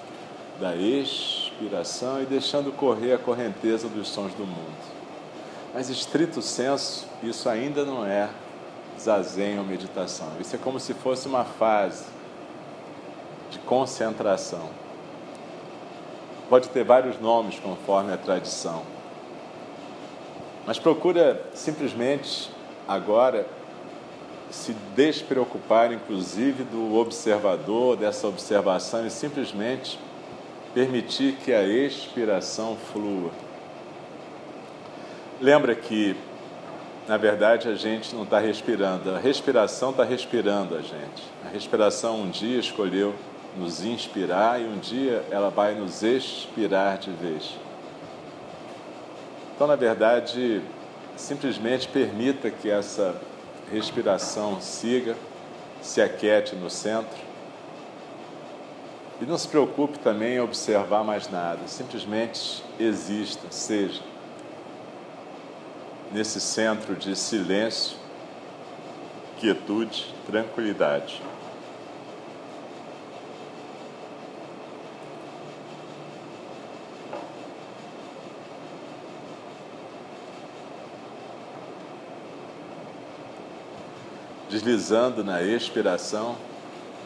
da 0.59 0.75
expiração 0.75 2.21
e 2.21 2.25
deixando 2.25 2.71
correr 2.71 3.13
a 3.13 3.17
correnteza 3.17 3.87
dos 3.87 4.09
sons 4.09 4.33
do 4.33 4.45
mundo. 4.45 4.99
Mas, 5.73 5.89
estrito 5.89 6.41
senso, 6.41 7.07
isso 7.23 7.47
ainda 7.47 7.85
não 7.85 8.05
é 8.05 8.29
zazen 8.99 9.59
ou 9.59 9.63
meditação. 9.63 10.27
Isso 10.39 10.55
é 10.55 10.59
como 10.59 10.79
se 10.79 10.93
fosse 10.93 11.27
uma 11.27 11.45
fase 11.45 12.05
de 13.49 13.59
concentração. 13.59 14.69
Pode 16.49 16.69
ter 16.69 16.83
vários 16.83 17.19
nomes 17.19 17.59
conforme 17.59 18.11
a 18.11 18.17
tradição. 18.17 18.83
Mas 20.65 20.79
procura 20.79 21.47
simplesmente 21.53 22.49
agora 22.87 23.47
se 24.51 24.73
despreocupar, 24.95 25.91
inclusive, 25.91 26.63
do 26.63 26.95
observador, 26.95 27.95
dessa 27.95 28.27
observação 28.27 29.05
e 29.05 29.09
simplesmente 29.09 29.99
permitir 30.73 31.33
que 31.43 31.53
a 31.53 31.63
expiração 31.63 32.75
flua. 32.91 33.31
Lembra 35.41 35.73
que, 35.73 36.15
na 37.07 37.17
verdade, 37.17 37.69
a 37.69 37.75
gente 37.75 38.13
não 38.15 38.23
está 38.23 38.39
respirando, 38.39 39.15
a 39.15 39.19
respiração 39.19 39.91
está 39.91 40.03
respirando 40.03 40.75
a 40.75 40.81
gente. 40.81 41.23
A 41.45 41.49
respiração 41.49 42.21
um 42.21 42.29
dia 42.29 42.59
escolheu 42.59 43.13
nos 43.57 43.83
inspirar 43.83 44.61
e 44.61 44.65
um 44.65 44.77
dia 44.77 45.23
ela 45.31 45.49
vai 45.49 45.73
nos 45.73 46.03
expirar 46.03 46.97
de 46.97 47.11
vez. 47.11 47.55
Então, 49.55 49.67
na 49.67 49.75
verdade, 49.75 50.61
simplesmente 51.15 51.87
permita 51.87 52.49
que 52.49 52.69
essa 52.69 53.19
respiração 53.71 54.59
siga, 54.59 55.15
se 55.81 56.01
aquiete 56.01 56.55
no 56.55 56.69
centro. 56.69 57.17
E 59.21 59.25
não 59.25 59.37
se 59.37 59.47
preocupe 59.47 59.99
também 59.99 60.35
em 60.35 60.39
observar 60.39 61.03
mais 61.03 61.29
nada, 61.29 61.67
simplesmente 61.67 62.63
exista, 62.79 63.47
seja 63.49 64.01
nesse 66.11 66.39
centro 66.39 66.95
de 66.95 67.15
silêncio, 67.15 67.97
quietude, 69.37 70.13
tranquilidade. 70.25 71.21
Deslizando 84.49 85.23
na 85.23 85.41
expiração, 85.43 86.35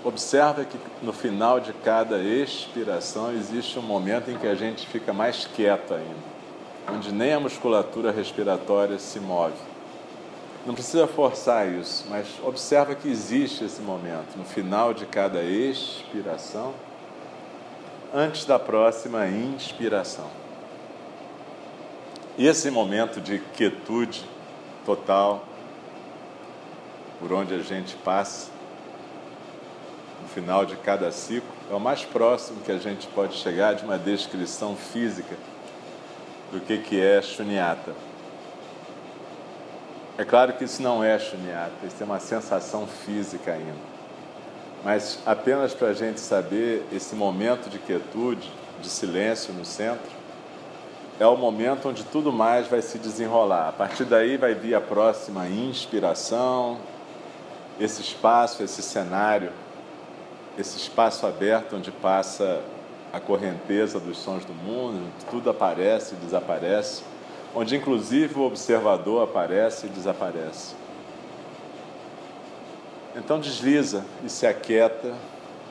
observa 0.04 0.66
que 0.66 0.78
no 1.02 1.14
final 1.14 1.60
de 1.60 1.74
cada 1.74 2.20
expiração 2.20 3.32
existe 3.34 3.78
um 3.78 3.82
momento 3.82 4.32
em 4.32 4.38
que 4.38 4.48
a 4.48 4.56
gente 4.56 4.88
fica 4.88 5.14
mais 5.14 5.46
quieto 5.46 5.94
ainda, 5.94 6.34
onde 6.94 7.12
nem 7.12 7.34
a 7.34 7.40
musculatura 7.40 8.12
respiratória 8.12 8.98
se 8.98 9.20
move. 9.20 9.54
Não 10.66 10.74
precisa 10.74 11.06
forçar 11.06 11.68
isso, 11.68 12.06
mas 12.10 12.28
observa 12.44 12.96
que 12.96 13.10
existe 13.10 13.66
esse 13.66 13.82
momento 13.82 14.38
no 14.38 14.46
final 14.46 14.94
de 14.94 15.06
cada 15.06 15.44
expiração, 15.44 16.74
antes 18.14 18.46
da 18.46 18.58
próxima 18.58 19.28
inspiração. 19.28 20.30
E 22.38 22.48
esse 22.48 22.72
momento 22.72 23.20
de 23.20 23.40
quietude 23.40 24.24
total 24.86 25.44
por 27.24 27.32
onde 27.32 27.56
a 27.56 27.60
gente 27.60 27.96
passa, 27.96 28.52
no 30.22 30.28
final 30.28 30.66
de 30.66 30.76
cada 30.76 31.10
ciclo, 31.10 31.48
é 31.72 31.74
o 31.74 31.80
mais 31.80 32.04
próximo 32.04 32.60
que 32.60 32.72
a 32.72 32.78
gente 32.78 33.08
pode 33.08 33.38
chegar 33.38 33.76
de 33.76 33.86
uma 33.86 33.98
descrição 33.98 34.76
física 34.76 35.34
do 36.52 36.60
que, 36.60 36.80
que 36.80 37.00
é 37.00 37.22
shunyata. 37.22 37.94
É 40.18 40.26
claro 40.26 40.52
que 40.52 40.66
isso 40.66 40.82
não 40.82 41.02
é 41.02 41.18
shunyata, 41.18 41.72
isso 41.86 41.96
é 42.02 42.06
uma 42.06 42.20
sensação 42.20 42.86
física 42.86 43.54
ainda. 43.54 43.94
Mas 44.84 45.18
apenas 45.26 45.74
para 45.74 45.88
a 45.88 45.94
gente 45.94 46.20
saber 46.20 46.86
esse 46.92 47.16
momento 47.16 47.70
de 47.70 47.80
quietude, 47.80 48.52
de 48.82 48.90
silêncio 48.90 49.54
no 49.54 49.64
centro, 49.64 50.12
é 51.22 51.26
o 51.26 51.38
momento 51.38 51.88
onde 51.88 52.04
tudo 52.04 52.34
mais 52.34 52.68
vai 52.68 52.82
se 52.82 52.98
desenrolar. 52.98 53.70
A 53.70 53.72
partir 53.72 54.04
daí 54.04 54.36
vai 54.36 54.54
vir 54.54 54.76
a 54.76 54.82
próxima 54.82 55.48
inspiração, 55.48 56.80
esse 57.80 58.02
espaço, 58.02 58.64
esse 58.64 58.82
cenário, 58.82 59.52
esse 60.58 60.78
espaço 60.78 61.26
aberto 61.26 61.76
onde 61.76 61.92
passa 61.92 62.62
a 63.12 63.20
correnteza 63.20 64.00
dos 64.00 64.18
sons 64.18 64.46
do 64.46 64.54
mundo, 64.54 65.12
tudo 65.30 65.50
aparece 65.50 66.16
e 66.16 66.18
desaparece, 66.18 67.04
onde 67.56 67.76
inclusive 67.76 68.40
o 68.40 68.44
observador 68.44 69.24
aparece 69.24 69.88
e 69.88 69.90
desaparece. 69.90 70.76
Então 73.16 73.40
desliza 73.40 74.04
e 74.24 74.30
se 74.30 74.48
aquieta, 74.48 75.14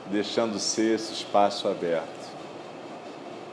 deixando 0.09 0.59
ser 0.59 0.95
esse 0.95 1.13
espaço 1.13 1.67
aberto. 1.67 2.23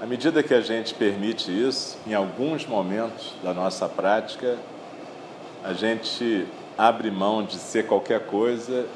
À 0.00 0.06
medida 0.06 0.42
que 0.42 0.54
a 0.54 0.60
gente 0.60 0.94
permite 0.94 1.50
isso, 1.50 1.98
em 2.06 2.14
alguns 2.14 2.64
momentos 2.66 3.34
da 3.42 3.52
nossa 3.52 3.88
prática, 3.88 4.56
a 5.62 5.72
gente 5.72 6.46
abre 6.80 7.10
mão 7.10 7.44
de 7.44 7.56
ser 7.56 7.86
qualquer 7.86 8.20
coisa, 8.20 8.86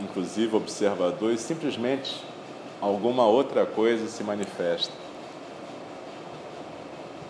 inclusive 0.00 0.54
observador, 0.54 1.32
e 1.32 1.38
simplesmente 1.38 2.24
alguma 2.80 3.26
outra 3.26 3.66
coisa 3.66 4.06
se 4.06 4.22
manifesta. 4.22 4.92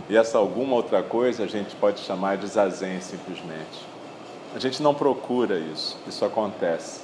E 0.07 0.15
essa 0.19 0.37
alguma 0.37 0.77
outra 0.77 1.03
coisa 1.03 1.45
a 1.45 1.47
gente 1.47 1.75
pode 1.77 2.01
chamar 2.01 2.37
de 2.37 2.47
zazen 2.47 3.01
simplesmente. 3.01 3.87
A 4.55 4.59
gente 4.59 4.83
não 4.83 4.93
procura 4.93 5.59
isso, 5.59 5.97
isso 6.07 6.27
acontece. 6.27 7.01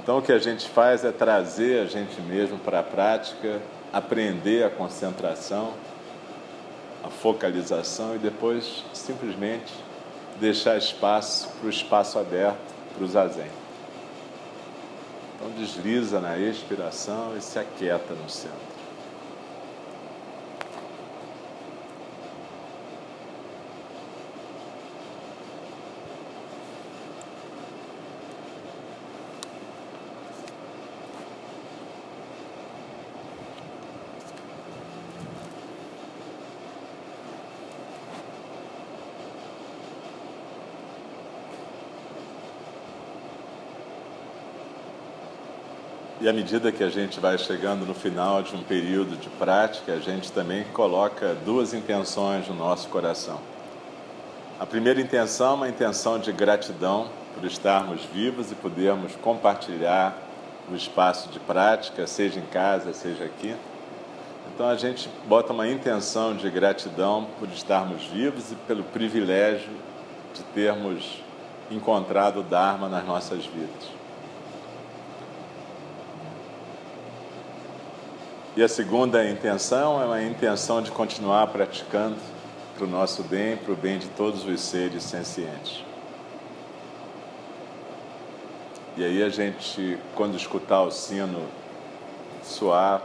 Então 0.00 0.18
o 0.18 0.22
que 0.22 0.30
a 0.30 0.38
gente 0.38 0.68
faz 0.68 1.04
é 1.04 1.10
trazer 1.10 1.80
a 1.80 1.86
gente 1.86 2.20
mesmo 2.20 2.60
para 2.60 2.78
a 2.78 2.84
prática, 2.84 3.60
aprender 3.92 4.62
a 4.62 4.70
concentração, 4.70 5.72
a 7.02 7.08
focalização 7.08 8.14
e 8.14 8.18
depois 8.18 8.84
simplesmente 8.92 9.74
deixar 10.40 10.76
espaço 10.76 11.48
para 11.48 11.66
o 11.66 11.70
espaço 11.70 12.18
aberto 12.18 12.74
para 12.94 13.04
o 13.04 13.08
zazen. 13.08 13.50
Então 15.34 15.50
desliza 15.58 16.20
na 16.20 16.38
expiração 16.38 17.36
e 17.36 17.40
se 17.40 17.58
aquieta 17.58 18.14
no 18.14 18.28
centro. 18.30 18.73
E 46.24 46.28
à 46.28 46.32
medida 46.32 46.72
que 46.72 46.82
a 46.82 46.88
gente 46.88 47.20
vai 47.20 47.36
chegando 47.36 47.84
no 47.84 47.92
final 47.92 48.42
de 48.42 48.56
um 48.56 48.62
período 48.62 49.14
de 49.14 49.28
prática, 49.28 49.92
a 49.92 50.00
gente 50.00 50.32
também 50.32 50.64
coloca 50.72 51.34
duas 51.44 51.74
intenções 51.74 52.48
no 52.48 52.54
nosso 52.54 52.88
coração. 52.88 53.38
A 54.58 54.64
primeira 54.64 54.98
intenção 55.02 55.50
é 55.50 55.54
uma 55.54 55.68
intenção 55.68 56.18
de 56.18 56.32
gratidão 56.32 57.10
por 57.34 57.44
estarmos 57.44 58.06
vivos 58.06 58.50
e 58.50 58.54
podermos 58.54 59.14
compartilhar 59.16 60.16
o 60.72 60.74
espaço 60.74 61.28
de 61.28 61.38
prática, 61.38 62.06
seja 62.06 62.40
em 62.40 62.46
casa, 62.46 62.94
seja 62.94 63.24
aqui. 63.24 63.54
Então 64.54 64.66
a 64.66 64.76
gente 64.76 65.10
bota 65.28 65.52
uma 65.52 65.68
intenção 65.68 66.34
de 66.34 66.48
gratidão 66.48 67.28
por 67.38 67.50
estarmos 67.50 68.02
vivos 68.06 68.50
e 68.50 68.54
pelo 68.66 68.82
privilégio 68.82 69.74
de 70.32 70.42
termos 70.54 71.22
encontrado 71.70 72.40
o 72.40 72.42
Dharma 72.42 72.88
nas 72.88 73.04
nossas 73.04 73.44
vidas. 73.44 74.03
E 78.56 78.62
a 78.62 78.68
segunda 78.68 79.28
intenção 79.28 80.00
é 80.00 80.04
uma 80.04 80.22
intenção 80.22 80.80
de 80.80 80.88
continuar 80.92 81.48
praticando 81.48 82.14
para 82.76 82.84
o 82.84 82.88
nosso 82.88 83.24
bem, 83.24 83.56
para 83.56 83.72
o 83.72 83.76
bem 83.76 83.98
de 83.98 84.06
todos 84.10 84.44
os 84.44 84.60
seres 84.60 85.02
sencientes. 85.02 85.82
E 88.96 89.04
aí 89.04 89.24
a 89.24 89.28
gente, 89.28 89.98
quando 90.14 90.36
escutar 90.36 90.82
o 90.82 90.92
sino 90.92 91.48
soar 92.44 93.02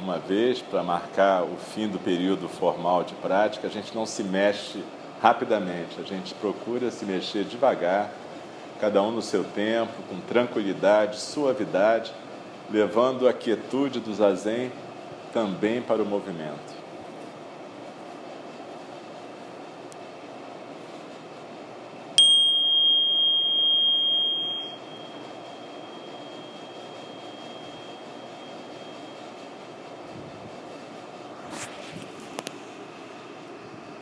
uma 0.00 0.18
vez 0.18 0.60
para 0.60 0.82
marcar 0.82 1.44
o 1.44 1.56
fim 1.56 1.86
do 1.86 2.00
período 2.00 2.48
formal 2.48 3.04
de 3.04 3.14
prática, 3.14 3.68
a 3.68 3.70
gente 3.70 3.94
não 3.94 4.04
se 4.04 4.24
mexe 4.24 4.82
rapidamente, 5.22 6.00
a 6.00 6.02
gente 6.02 6.34
procura 6.34 6.90
se 6.90 7.04
mexer 7.04 7.44
devagar, 7.44 8.10
cada 8.80 9.00
um 9.00 9.12
no 9.12 9.22
seu 9.22 9.44
tempo, 9.44 9.92
com 10.10 10.18
tranquilidade, 10.22 11.20
suavidade 11.20 12.12
levando 12.72 13.28
a 13.28 13.32
quietude 13.32 14.00
do 14.00 14.14
zazen 14.14 14.72
também 15.32 15.82
para 15.82 16.02
o 16.02 16.06
movimento. 16.06 16.81